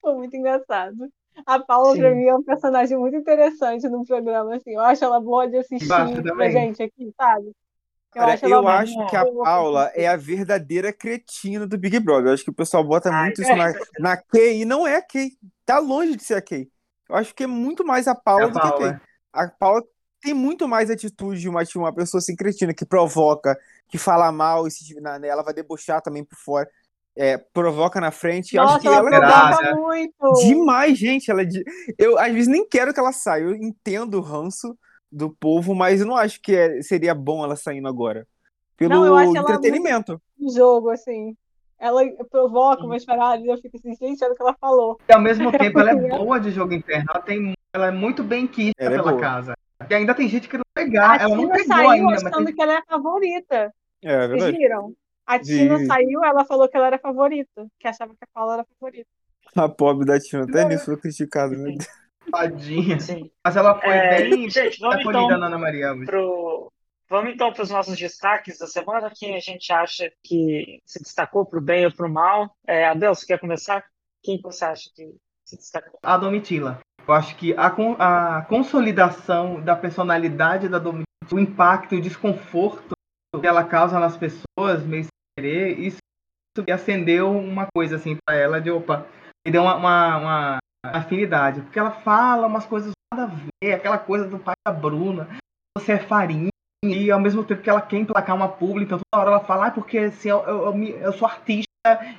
[0.00, 1.08] Foi muito engraçado.
[1.46, 2.00] A Paula, Sim.
[2.00, 4.74] pra mim, é um personagem muito interessante no programa, assim.
[4.74, 7.52] Eu acho ela boa de assistir pra gente aqui, sabe?
[8.14, 12.30] Eu Cara, acho, eu acho que a Paula é a verdadeira cretina do Big Brother.
[12.30, 13.54] Eu acho que o pessoal bota Ai, muito isso é.
[13.54, 15.30] na, na Kay e não é a Kay.
[15.64, 16.68] Tá longe de ser a Kay.
[17.08, 18.76] Eu acho que é muito mais a Paula é a do Paula.
[18.76, 19.00] que a Kay.
[19.32, 19.84] A Paula
[20.20, 23.56] tem muito mais atitude de uma, de uma pessoa assim cretina, que provoca,
[23.88, 26.68] que fala mal, e se, na, ela vai debochar também por fora.
[27.16, 28.56] É, provoca na frente.
[28.56, 30.32] Nossa, acho que ela, ela provoca muito.
[30.40, 31.30] Demais, gente.
[31.30, 31.42] Ela,
[31.96, 33.42] eu às vezes nem quero que ela saia.
[33.42, 34.76] Eu entendo o ranço
[35.10, 38.26] do povo, mas eu não acho que é, seria bom ela saindo agora.
[38.76, 40.12] Pelo não, eu acho entretenimento.
[40.40, 41.36] Ela jogo, assim.
[41.78, 44.98] Ela provoca umas paradas e eu fico assim, gente, olha o que ela falou.
[45.08, 47.06] E ao mesmo tempo ela é boa de jogo interno.
[47.10, 49.20] Ela tem ela é muito bem quista Ela é pela boa.
[49.20, 49.54] casa.
[49.88, 52.44] E ainda tem gente que não pegar, A ela não Tina pegou saiu ainda, achando
[52.46, 53.74] tem- que ela é a favorita.
[54.02, 54.56] É, é Vocês verdade.
[54.58, 54.94] viram?
[55.26, 57.66] A Tina saiu, ela falou que ela era a favorita.
[57.78, 59.08] Que achava que a Paula era a favorita.
[59.56, 61.76] A pobre da Tina até nisso foi criticada, né?
[62.30, 62.98] Tadinha.
[63.00, 63.30] Sim.
[63.44, 66.06] Mas ela foi É, bem gente, vamos acolhida então na Ana Maria hoje.
[66.06, 66.72] pro.
[67.08, 71.44] Vamos então para os nossos destaques da semana, quem a gente acha que se destacou
[71.44, 72.54] para o bem ou para o mal.
[72.64, 73.84] É, Adel, você quer começar?
[74.22, 75.98] Quem que você acha que se destacou?
[76.04, 76.78] A Domitila.
[77.08, 82.94] Eu acho que a, a consolidação da personalidade da Domitila, o impacto, o desconforto
[83.40, 85.98] que ela causa nas pessoas, meio sem querer, isso
[86.72, 89.06] acendeu uma coisa assim pra ela de opa,
[89.46, 91.60] me deu uma, uma, uma afinidade.
[91.62, 95.28] Porque ela fala umas coisas nada a ver, aquela coisa do pai da Bruna,
[95.76, 96.50] você é farinha,
[96.84, 99.66] e ao mesmo tempo que ela quer emplacar uma publi, então toda hora ela fala,
[99.66, 101.66] ah, porque assim, eu, eu, eu, eu sou artista,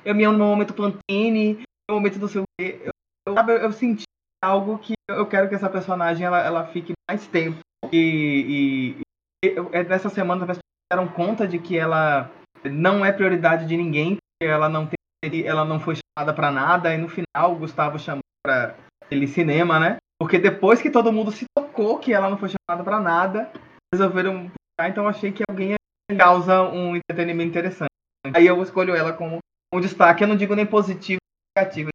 [0.04, 2.44] eu me amo no momento Pantene, no momento do seu.
[2.60, 2.92] Eu,
[3.26, 4.04] eu, eu, senti
[4.42, 7.58] algo que eu quero que essa personagem ela, ela fique mais tempo.
[7.92, 8.96] E,
[9.42, 12.30] e, e eu- é dessa semana as pessoas deram conta de que ela
[12.64, 16.98] não é prioridade de ninguém, ela não tem, ela não foi chamada pra nada, e
[16.98, 19.96] no final o Gustavo chamou pra aquele cinema, né?
[20.18, 23.52] Porque depois que todo mundo se tocou que ela não foi chamada pra nada,
[23.92, 25.74] resolveram então achei que alguém
[26.18, 27.90] causa um entretenimento interessante.
[28.34, 29.38] Aí eu escolho ela como
[29.72, 31.18] um destaque, eu não digo nem positivo
[31.56, 31.90] negativo,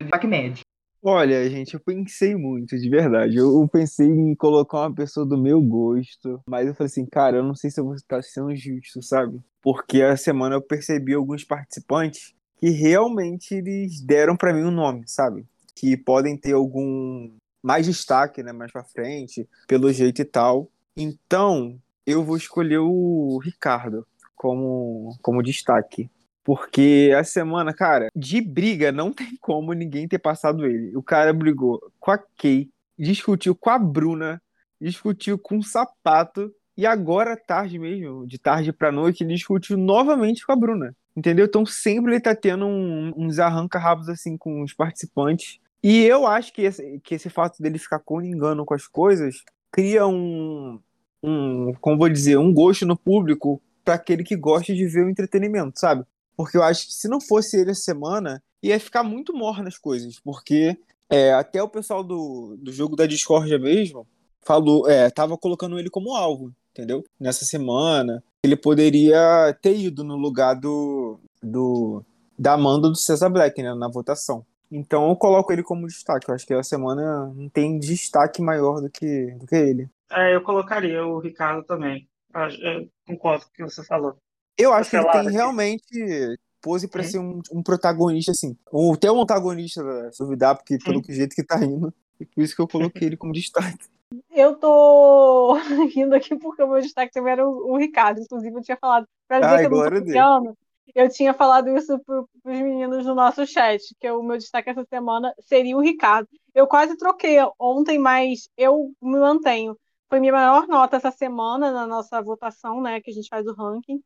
[0.00, 0.62] destaque médio.
[1.02, 3.36] Olha, gente, eu pensei muito, de verdade.
[3.36, 7.42] Eu pensei em colocar uma pessoa do meu gosto, mas eu falei assim, cara, eu
[7.42, 9.40] não sei se eu vou estar sendo justo, sabe?
[9.62, 15.04] Porque a semana eu percebi alguns participantes que realmente eles deram pra mim um nome,
[15.06, 15.46] sabe?
[15.78, 17.30] Que podem ter algum
[17.62, 20.68] mais destaque, né, mais pra frente, pelo jeito e tal.
[20.96, 24.04] Então, eu vou escolher o Ricardo
[24.34, 26.10] como, como destaque.
[26.42, 30.96] Porque a semana, cara, de briga não tem como ninguém ter passado ele.
[30.96, 32.68] O cara brigou com a Kay,
[32.98, 34.42] discutiu com a Bruna,
[34.80, 40.44] discutiu com o Sapato e agora tarde mesmo, de tarde pra noite, ele discutiu novamente
[40.46, 40.96] com a Bruna.
[41.16, 41.46] Entendeu?
[41.46, 45.58] Então sempre ele tá tendo um- uns arranca-rabos assim com os participantes.
[45.82, 50.06] E eu acho que esse, que esse fato dele ficar coningando com as coisas cria
[50.06, 50.80] um,
[51.22, 55.10] um, como vou dizer, um gosto no público para aquele que gosta de ver o
[55.10, 56.04] entretenimento, sabe?
[56.36, 59.78] Porque eu acho que se não fosse ele essa semana, ia ficar muito morno as
[59.78, 60.20] coisas.
[60.20, 60.76] Porque
[61.10, 64.06] é, até o pessoal do, do jogo da Discordia mesmo
[64.42, 67.04] falou, é, tava colocando ele como alvo, entendeu?
[67.18, 68.22] Nessa semana.
[68.42, 72.04] Ele poderia ter ido no lugar do, do
[72.38, 73.74] da Amanda do Cesar Black, né?
[73.74, 74.46] Na votação.
[74.70, 76.28] Então eu coloco ele como destaque.
[76.28, 79.90] Eu acho que a semana não tem destaque maior do que, do que ele.
[80.10, 82.08] É, eu colocaria o Ricardo também.
[82.34, 84.16] Eu, eu concordo com o que você falou.
[84.56, 85.30] Eu acho que ele tem aqui.
[85.30, 87.10] realmente pose pra Sim.
[87.10, 88.56] ser um, um protagonista, assim.
[88.70, 91.94] Ou até um antagonista da duvidar, porque pelo jeito que tá indo.
[92.20, 93.86] E por isso que eu coloquei ele como destaque.
[94.30, 95.54] Eu tô
[95.94, 98.20] rindo aqui porque o meu destaque também era o, o Ricardo.
[98.20, 99.06] Inclusive, eu tinha falado.
[99.28, 100.56] Pra dizer Ai, que eu não tô
[100.94, 104.84] eu tinha falado isso pro, pros meninos no nosso chat, que o meu destaque essa
[104.84, 106.28] semana seria o Ricardo.
[106.54, 109.76] Eu quase troquei ontem, mas eu me mantenho.
[110.08, 113.00] Foi minha maior nota essa semana na nossa votação, né?
[113.00, 114.02] Que a gente faz o ranking.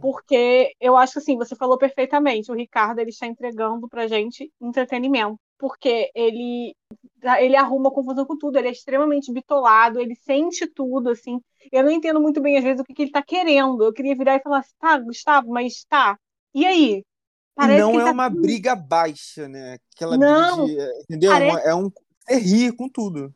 [0.00, 4.50] Porque eu acho que assim, você falou perfeitamente, o Ricardo ele está entregando pra gente
[4.60, 6.74] entretenimento, porque ele
[7.38, 11.40] ele arruma confusão com tudo, ele é extremamente bitolado, ele sente tudo assim.
[11.72, 13.82] Eu não entendo muito bem às vezes o que, que ele tá querendo.
[13.84, 16.18] Eu queria virar e falar assim, tá, Gustavo, mas tá.
[16.56, 17.04] E aí?
[17.58, 19.76] E não que é tá uma tão- briga baixa, né?
[19.94, 21.00] Aquela Não, briga de.
[21.02, 21.32] Entendeu?
[21.32, 21.90] parece- É um.
[22.26, 23.32] Você ri com tudo.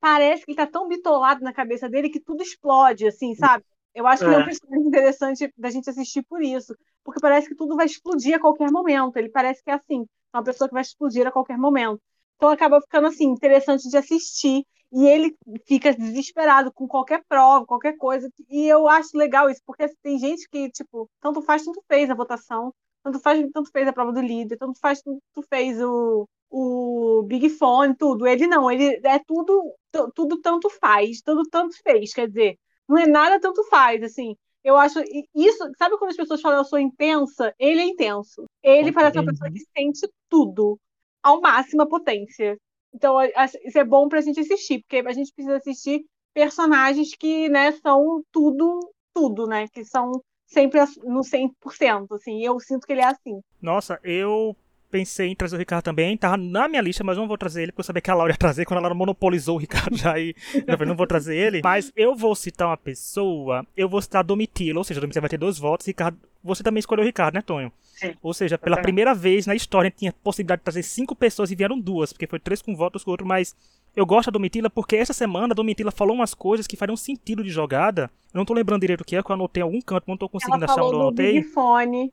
[0.00, 3.64] parece que ele tá tão bitolado na cabeça dele que tudo explode, assim, sabe?
[3.94, 4.44] Eu acho que ele é um É.
[4.44, 6.76] personagem interessante da gente assistir por isso.
[7.02, 9.16] Porque parece que tudo vai explodir a qualquer momento.
[9.16, 10.02] Ele parece que é assim,
[10.32, 12.00] é uma pessoa que vai explodir a qualquer momento.
[12.36, 14.64] Então acaba ficando assim, interessante de assistir.
[14.92, 15.36] E ele
[15.66, 18.30] fica desesperado com qualquer prova, qualquer coisa.
[18.48, 22.14] E eu acho legal isso, porque tem gente que, tipo, tanto faz, tanto fez a
[22.14, 22.72] votação,
[23.02, 27.50] tanto faz, tanto fez a prova do líder, tanto faz, tanto fez o, o Big
[27.50, 28.26] Fone, tudo.
[28.26, 32.58] Ele não, ele é tudo, tu- tudo tanto faz, tudo tanto fez, quer dizer,
[32.88, 34.34] não é nada tanto faz, assim.
[34.64, 35.00] Eu acho
[35.34, 37.54] isso, sabe quando as pessoas falam eu sou intensa?
[37.58, 38.44] Ele é intenso.
[38.62, 40.78] Ele parece uma pessoa que sente tudo
[41.22, 42.58] ao máxima potência.
[42.94, 43.16] Então,
[43.64, 48.22] isso é bom pra gente assistir, porque a gente precisa assistir personagens que, né, são
[48.32, 52.42] tudo, tudo, né, que são sempre no 100%, assim.
[52.42, 53.40] Eu sinto que ele é assim.
[53.60, 54.56] Nossa, eu
[54.90, 57.72] pensei em trazer o Ricardo também, tava na minha lista, mas não vou trazer ele,
[57.72, 60.34] porque eu sabia que a Laura ia trazer quando ela monopolizou o Ricardo já e
[60.54, 61.60] eu falei, não vou trazer ele.
[61.62, 65.22] Mas eu vou citar uma pessoa, eu vou citar a Domitila, ou seja, a Domitila
[65.22, 67.72] vai ter dois votos, Ricardo, você também escolheu o Ricardo, né, Tonho?
[67.82, 68.14] Sim.
[68.22, 68.84] Ou seja, pela também.
[68.84, 72.38] primeira vez na história tinha possibilidade de trazer cinco pessoas e vieram duas, porque foi
[72.38, 73.56] três com votos com o outro, mas
[73.96, 77.42] eu gosto da Domitila porque essa semana a Domitila falou umas coisas que fariam sentido
[77.42, 78.10] de jogada.
[78.32, 80.16] Eu não tô lembrando direito o que é, que eu anotei em algum canto, não
[80.16, 81.32] tô conseguindo ela achar falou onde eu do anotei.
[81.40, 82.12] Big Fone.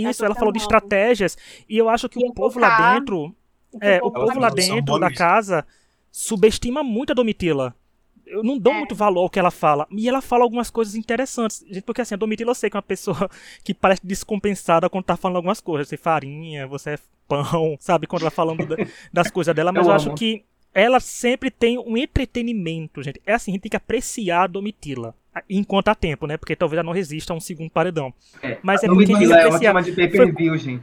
[0.00, 1.36] Isso, essa ela falou de estratégias.
[1.68, 3.34] E eu acho que o povo lá dentro.
[3.80, 5.66] É, o povo lá dentro da casa
[6.10, 7.74] subestima muito a Domitila.
[8.26, 8.78] Eu não dou É.
[8.78, 9.86] muito valor ao que ela fala.
[9.90, 11.64] E ela fala algumas coisas interessantes.
[11.66, 13.30] Gente, porque assim, a Domitila eu sei que é uma pessoa
[13.64, 15.88] que parece descompensada quando tá falando algumas coisas.
[15.88, 18.06] Você é farinha, você é pão, sabe?
[18.06, 18.76] Quando ela falando da-
[19.12, 19.72] das coisas dela.
[19.72, 20.44] Mas Eu eu, acho que
[20.74, 23.20] ela sempre tem um entretenimento, gente.
[23.26, 25.14] É assim, a gente tem que apreciar a Domitila.
[25.48, 26.36] Enquanto há tempo, né?
[26.36, 28.12] Porque talvez ela não resista a um segundo paredão.
[28.42, 29.82] É, Mas é porque é apreciar.
[29.82, 30.82] de pay-per-view, gente.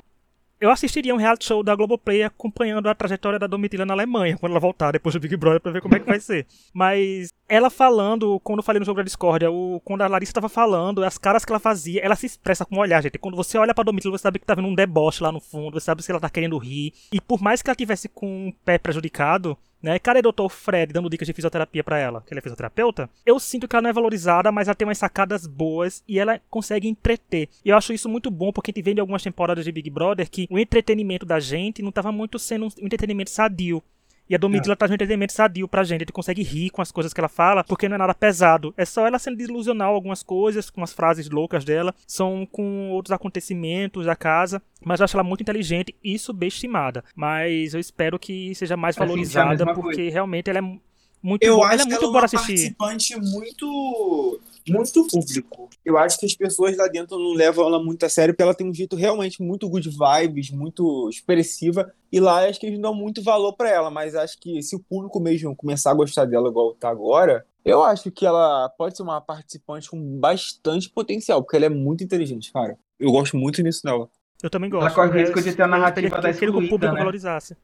[0.59, 4.53] Eu assistiria um reality show da Globoplay acompanhando a trajetória da Domitila na Alemanha, quando
[4.53, 6.47] ela voltar depois do Big Brother, pra ver como é que vai ser.
[6.73, 10.47] Mas ela falando, quando eu falei no jogo da Discordia, o, quando a Larissa tava
[10.47, 13.17] falando, as caras que ela fazia, ela se expressa com o olhar, gente.
[13.17, 15.73] Quando você olha pra Domitila, você sabe que tá vendo um deboche lá no fundo,
[15.77, 16.93] você sabe se ela tá querendo rir.
[17.11, 19.99] E por mais que ela tivesse com o pé prejudicado, né?
[19.99, 20.49] Cadê o Dr.
[20.49, 22.21] Fred dando dicas de fisioterapia pra ela?
[22.21, 23.09] Que ele é fisioterapeuta?
[23.25, 26.41] Eu sinto que ela não é valorizada, mas ela tem umas sacadas boas e ela
[26.49, 27.49] consegue entreter.
[27.63, 29.89] E eu acho isso muito bom, porque a gente vê de algumas temporadas de Big
[29.89, 33.83] Brother que o entretenimento da gente não tava muito sendo um entretenimento sadio.
[34.29, 36.01] E a Domitila traz um entretenimento sadio pra gente.
[36.01, 38.73] A gente consegue rir com as coisas que ela fala, porque não é nada pesado.
[38.75, 41.93] É só ela sendo delusional algumas coisas, com as frases loucas dela.
[42.07, 44.61] São com outros acontecimentos da casa.
[44.83, 47.03] Mas eu acho ela muito inteligente e subestimada.
[47.15, 50.79] Mas eu espero que seja mais senti a valorizada, porque realmente ela é
[51.25, 51.67] muito Eu boa.
[51.67, 52.75] acho Ela é que muito ela é boa uma assistir.
[52.75, 55.69] participante muito, muito público.
[55.83, 58.53] Eu acho que as pessoas lá dentro não levam ela muito a sério, porque ela
[58.53, 61.91] tem um jeito realmente muito good vibes, muito expressiva.
[62.11, 64.75] E lá acho que eles não dão muito valor pra ela, mas acho que se
[64.75, 68.95] o público mesmo começar a gostar dela igual tá agora, eu acho que ela pode
[68.95, 72.77] ser uma participante com bastante potencial, porque ela é muito inteligente, cara.
[72.99, 74.07] Eu gosto muito nisso dela.
[74.43, 74.85] Eu também gosto.
[74.85, 76.99] Ela corre risco de ter a narrativa da que- queria que o excluída, público né?
[76.99, 77.55] valorizasse.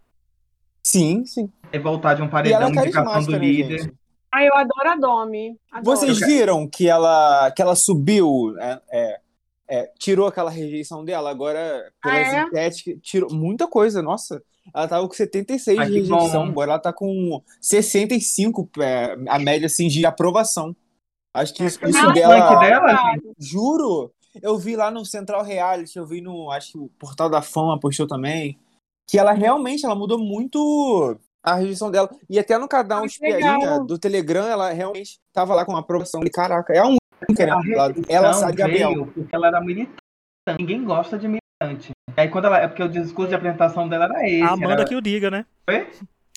[0.92, 1.50] Sim, sim.
[1.72, 3.80] É voltar de um E paredão, ela é indicação do né, líder.
[3.84, 3.94] gente?
[4.34, 5.58] Ah, eu adoro a Domi.
[5.72, 5.86] Adoro.
[5.98, 9.20] Vocês viram que ela, que ela subiu, é, é,
[9.70, 12.44] é, tirou aquela rejeição dela, agora pela Ah, é?
[12.46, 14.42] sintética, tirou muita coisa, nossa.
[14.74, 16.52] Ela tava com 76 Ah, de rejeição, bom.
[16.52, 20.76] agora ela tá com 65, é, a média assim, de aprovação.
[21.34, 22.98] Acho que isso, Ah, isso o dela, dela,
[23.40, 24.12] juro,
[24.42, 27.80] eu vi lá no Central Reality, eu vi no, acho que o Portal da Fama
[27.80, 28.58] postou também,
[29.12, 32.10] que ela realmente, ela mudou muito a rejeição dela.
[32.30, 36.22] E até no canal Ah, Espiadinha do Telegram, ela realmente tava lá com uma aprovação.
[36.22, 37.02] Falei, Caraca, é a única,
[37.46, 37.74] né?
[37.74, 39.08] Ela, ela Sara e Gabriel.
[39.08, 39.98] porque ela era militante.
[40.58, 41.92] Ninguém gosta de militante.
[42.16, 42.60] Aí quando ela.
[42.60, 44.42] É porque o discurso de apresentação dela era esse.
[44.44, 45.46] A Amanda era- que o diga, né?
[45.70, 45.88] Oi?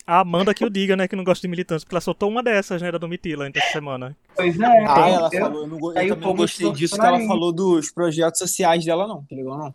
[0.06, 1.06] A Amanda que o diga, né?
[1.08, 2.90] Que não gosta de militantes, porque ela soltou uma dessas, né?
[2.92, 4.16] Da Domitila essa semana.
[4.36, 4.64] Pois é.
[4.86, 7.90] Ah, ela eu- falou, eu, não, eu também não gostei disso, que ela falou dos
[7.90, 9.24] projetos sociais dela, não.
[9.24, 9.74] Que legal, não.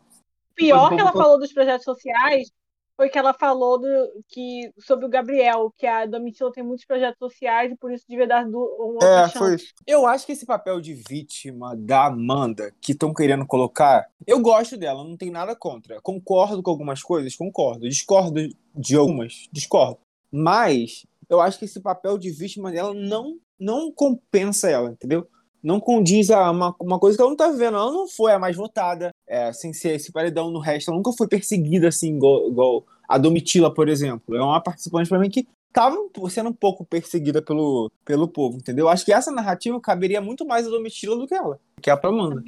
[0.56, 2.52] pior que ela falou dos projetos sociais
[3.00, 3.88] foi que ela falou do,
[4.28, 8.28] que, sobre o Gabriel, que a Domitila tem muitos projetos sociais e por isso devia
[8.28, 9.56] dar uma outra É, foi.
[9.88, 14.76] Eu acho que esse papel de vítima da Amanda que estão querendo colocar, eu gosto
[14.76, 16.02] dela, não tem nada contra.
[16.02, 17.88] Concordo com algumas coisas, concordo.
[17.88, 18.42] Discordo
[18.76, 20.00] de algumas, discordo.
[20.30, 25.26] Mas eu acho que esse papel de vítima dela não, não compensa ela, entendeu?
[25.62, 27.76] Não condiz a uma, uma coisa que ela não tá vivendo.
[27.76, 30.90] Ela não foi a mais votada, é, sem ser esse paredão no resto.
[30.90, 34.36] Ela nunca foi perseguida assim, igual, igual a Domitila, por exemplo.
[34.36, 35.98] É uma participante pra mim que tava
[36.30, 38.88] sendo um pouco perseguida pelo, pelo povo, entendeu?
[38.90, 42.00] Acho que essa narrativa caberia muito mais a Domitila do que ela, que é a
[42.04, 42.44] Amanda.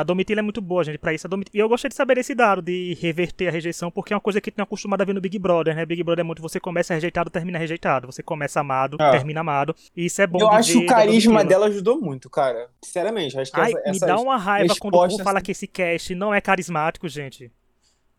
[0.00, 1.26] A Domitila é muito boa, gente, pra isso.
[1.26, 1.50] A Domit...
[1.52, 4.40] E eu gostaria de saber esse dado, de reverter a rejeição, porque é uma coisa
[4.40, 5.84] que tem acostumado a ver no Big Brother, né?
[5.84, 8.06] Big Brother é muito você começa rejeitado, termina rejeitado.
[8.06, 9.10] Você começa amado, É.
[9.10, 9.74] termina amado.
[9.96, 11.44] E isso é bom Eu acho que o carisma Domitila.
[11.44, 12.68] dela ajudou muito, cara.
[12.84, 15.66] Sinceramente, acho que Ai, essa, me dá uma raiva quando o povo fala que esse
[15.66, 17.50] cast não é carismático, gente.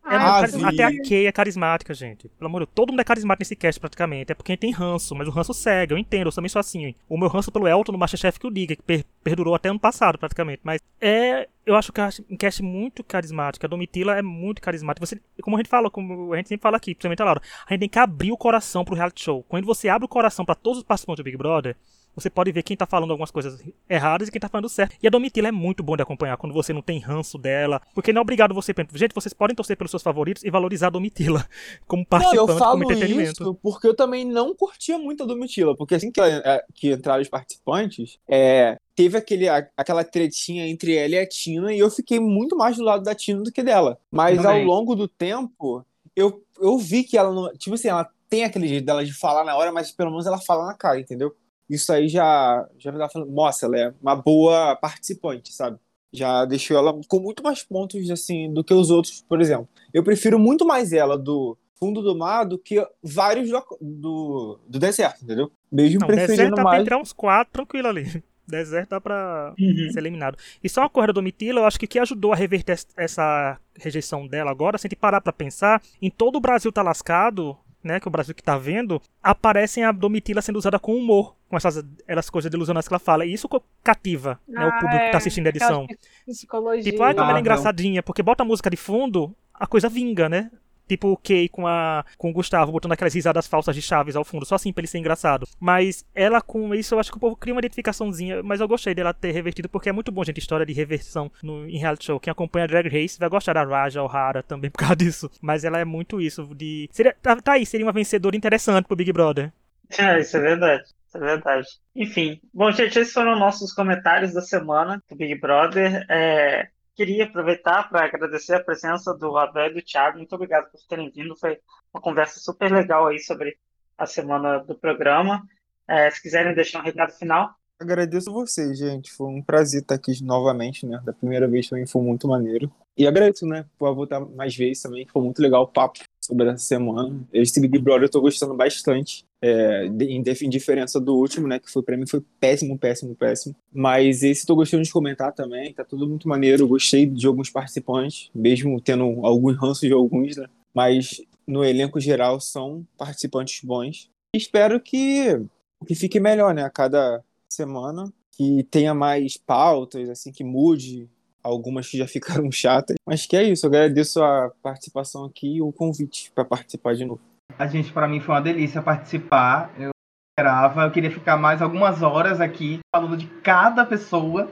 [0.02, 0.68] É Ah, carisma-.
[0.70, 2.28] Até a Kay é carismática, gente.
[2.30, 2.74] Pelo amor de Deus.
[2.74, 4.32] Todo mundo é carismático nesse cast, praticamente.
[4.32, 5.94] É porque tem ranço, mas o ranço cega.
[5.94, 6.94] Eu entendo, eu também sou assim.
[7.08, 9.78] O meu ranço pelo Elton no Masterchef que o diga, que per- perdurou até ano
[9.78, 10.60] passado, praticamente.
[10.64, 11.48] Mas é.
[11.66, 13.64] Eu acho que é um cast muito carismático.
[13.64, 15.06] A Domitila é muito carismática.
[15.06, 17.72] Você, como a gente fala, como a gente sempre fala aqui, principalmente a Laura, a
[17.72, 19.44] gente tem que abrir o coração pro reality show.
[19.48, 21.76] Quando você abre o coração pra todos os participantes do Big Brother,
[22.14, 24.96] você pode ver quem tá falando algumas coisas erradas e quem tá falando certo.
[25.02, 27.80] E a Domitila é muito bom de acompanhar quando você não tem ranço dela.
[27.94, 28.74] Porque não é obrigado você.
[28.94, 31.46] Gente, vocês podem torcer pelos seus favoritos e valorizar a Domitila
[31.86, 33.42] como Não, participante, eu como falo entretenimento.
[33.42, 36.92] isso porque eu também não curtia muito a Domitila, porque assim que, ela- é, que
[36.92, 41.90] entraram os participantes, é, teve aquele, aquela tretinha entre ela e a Tina, e eu
[41.90, 43.98] fiquei muito mais do lado da Tina do que dela.
[44.10, 45.84] Mas Eu ao longo do tempo,
[46.14, 47.52] eu, eu vi que ela não.
[47.54, 50.38] Tipo assim, ela tem aquele jeito dela de falar na hora, mas pelo menos ela
[50.38, 51.34] fala na cara, entendeu?
[51.70, 55.78] Isso aí já, já me dá falando, nossa, ela é uma boa participante, sabe?
[56.12, 59.68] Já deixou ela com muito mais pontos, assim, do que os outros, por exemplo.
[59.94, 64.78] Eu prefiro muito mais ela do fundo do mar do que vários do, do, do
[64.78, 65.50] deserto, entendeu?
[65.70, 66.82] Mesmo Não, preferindo deserto dá pra mais.
[66.82, 68.04] entrar uns quatro tranquilo ali.
[68.50, 69.92] Deserto dá pra Uhum.
[69.92, 70.36] ser eliminado.
[70.62, 72.86] E só uma coisa do Domitila, eu acho que o que ajudou a reverter es-
[72.96, 76.82] essa rejeição dela agora, se a gente parar pra pensar, em todo o Brasil tá
[76.82, 80.94] lascado, né, que é o Brasil que tá vendo, aparecem a Domitila sendo usada com
[80.94, 83.24] humor, com essas, essas coisas delusionais que ela fala.
[83.24, 83.48] E isso
[83.82, 85.10] cativa né, o Ah, público que é.
[85.10, 85.86] tá assistindo a edição.
[86.26, 86.82] Psicologia.
[86.82, 90.28] Tipo, ai, como ela é engraçadinha, porque bota a música de fundo, a coisa vinga,
[90.28, 90.50] né?
[90.90, 94.24] Tipo o Kay com, a, com o Gustavo, botando aquelas risadas falsas de Chaves ao
[94.24, 95.46] fundo, só assim pra ele ser engraçado.
[95.60, 98.92] Mas ela com isso, eu acho que o povo cria uma identificaçãozinha, mas eu gostei
[98.92, 102.18] dela ter revertido, porque é muito bom, gente, história de reversão no, em reality show.
[102.18, 105.30] Quem acompanha Drag Race vai gostar da Raja O'Hara também por causa disso.
[105.40, 106.88] Mas ela é muito isso, de...
[106.90, 109.52] Seria, tá, tá aí, seria uma vencedora interessante pro Big Brother.
[109.96, 110.82] É, isso é verdade.
[110.82, 111.68] Isso é verdade.
[111.94, 112.40] Enfim.
[112.52, 116.04] Bom, gente, esses foram nossos comentários da semana do Big Brother.
[116.08, 116.68] É,
[117.00, 120.18] queria aproveitar para agradecer a presença do Abel e do Thiago.
[120.18, 121.34] Muito obrigado por terem vindo.
[121.34, 121.58] Foi
[121.94, 123.56] uma conversa super legal aí sobre
[123.96, 125.42] a semana do programa.
[125.88, 127.54] É, se quiserem deixar um recado final.
[127.80, 129.10] Agradeço vocês, gente.
[129.12, 131.00] Foi um prazer estar aqui novamente, né?
[131.02, 132.70] Da primeira vez também foi muito maneiro.
[132.98, 136.64] E agradeço, né, por voltar mais vezes também, foi muito legal o papo sobre essa
[136.64, 137.20] semana.
[137.32, 139.24] Esse Big Brother eu tô gostando bastante.
[139.42, 141.58] É, em diferença do último, né?
[141.58, 143.56] Que foi pra mim foi péssimo, péssimo, péssimo.
[143.72, 145.72] Mas esse tô gostando de comentar também.
[145.72, 146.62] Tá tudo muito maneiro.
[146.62, 150.46] Eu Gostei de alguns participantes, mesmo tendo alguns ranços de alguns, né?
[150.72, 154.08] Mas no elenco geral são participantes bons.
[154.34, 155.40] Espero que,
[155.86, 156.62] que fique melhor, né?
[156.62, 158.12] A cada semana.
[158.32, 161.10] Que tenha mais pautas, assim, que mude
[161.42, 162.96] algumas que já ficaram chatas.
[163.06, 167.04] Mas que é isso, eu agradeço a participação aqui e o convite para participar de
[167.04, 167.20] novo.
[167.58, 169.70] A gente, para mim, foi uma delícia participar.
[169.78, 169.90] Eu
[170.30, 174.50] esperava, eu queria ficar mais algumas horas aqui falando de cada pessoa.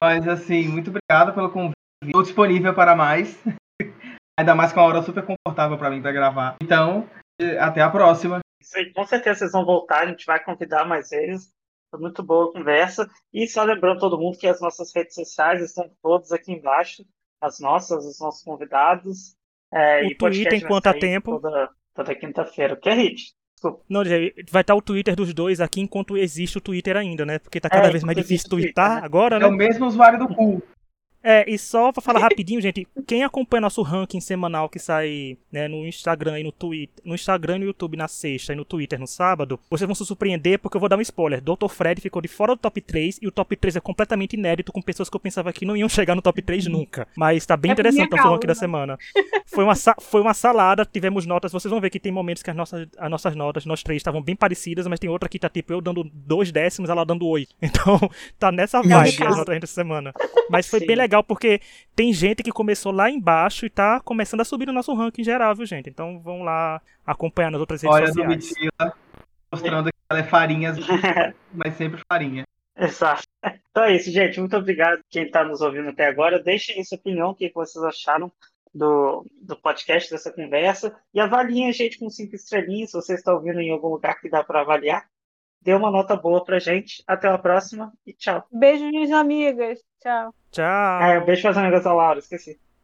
[0.00, 1.74] Mas, assim, muito obrigado pelo convite.
[2.02, 3.38] Estou disponível para mais.
[4.38, 6.56] Ainda mais com uma hora super confortável para mim para gravar.
[6.62, 7.06] Então,
[7.58, 8.40] até a próxima.
[8.94, 11.50] Com certeza vocês vão voltar, a gente vai convidar mais eles.
[11.90, 13.08] Foi muito boa a conversa.
[13.32, 17.04] E só lembrando todo mundo que as nossas redes sociais estão todas aqui embaixo,
[17.40, 19.34] as nossas, os nossos convidados.
[19.72, 21.40] É, O e Twitter, enquanto há sair tempo.
[21.40, 22.74] Toda, toda quinta-feira.
[22.74, 23.34] O que é hit?
[23.88, 27.38] Não, gente, vai estar o Twitter dos dois aqui enquanto existe o Twitter ainda, né?
[27.38, 29.06] Porque tá cada É, vez mais difícil twittar né?
[29.06, 29.46] agora, É né?
[29.46, 30.62] o mesmo usuário do cu.
[31.22, 35.68] É, e só pra falar rapidinho, gente, quem acompanha nosso ranking semanal que sai né,
[35.68, 38.98] no Instagram e no Twitter, no Instagram e no YouTube na sexta e no Twitter
[38.98, 41.40] no sábado, vocês vão se surpreender porque eu vou dar um spoiler.
[41.40, 41.68] Dr.
[41.68, 44.80] Fred ficou de fora do top 3 e o top 3 é completamente inédito com
[44.80, 47.06] pessoas que eu pensava que não iam chegar no top 3 nunca.
[47.16, 48.98] Mas tá bem É interessante o nosso ranking da semana.
[49.46, 52.56] Foi uma, foi uma salada, tivemos notas, vocês vão ver que tem momentos que as
[52.56, 55.72] nossas, as nossas notas, nós três, estavam bem parecidas, mas tem outra que tá tipo
[55.72, 57.54] eu dando dois décimos, ela dando oito.
[57.70, 60.12] Então, tá nessa vibe as notas dessa semana.
[60.50, 60.86] Mas foi Sim.
[60.86, 61.60] bem legal porque
[61.94, 65.54] tem gente que começou lá embaixo e tá começando a subir no nosso ranking geral,
[65.54, 65.90] viu, gente?
[65.90, 68.28] Então vão lá acompanhar nas outras redes Olha, sociais.
[68.28, 68.94] Domitila,
[69.52, 70.74] mostrando que ela é farinha,
[71.52, 72.44] mas sempre farinha.
[72.76, 73.22] Exato.
[73.70, 74.40] Então é isso, gente.
[74.40, 76.42] Muito obrigado quem está nos ouvindo até agora.
[76.42, 78.32] Deixem sua opinião, o que vocês acharam
[78.74, 80.96] do, do podcast, dessa conversa.
[81.12, 82.90] E avaliem a gente com cinco estrelinhas.
[82.90, 85.06] Se você está ouvindo em algum lugar que dá para avaliar,
[85.60, 87.02] dê uma nota boa pra gente.
[87.06, 88.44] Até a próxima e tchau.
[88.52, 89.80] Beijo, minhas amigas.
[90.00, 90.34] Tchau.
[90.50, 90.64] Tchau.
[90.64, 92.58] Ah, um beijo para as amigas da Laura, esqueci.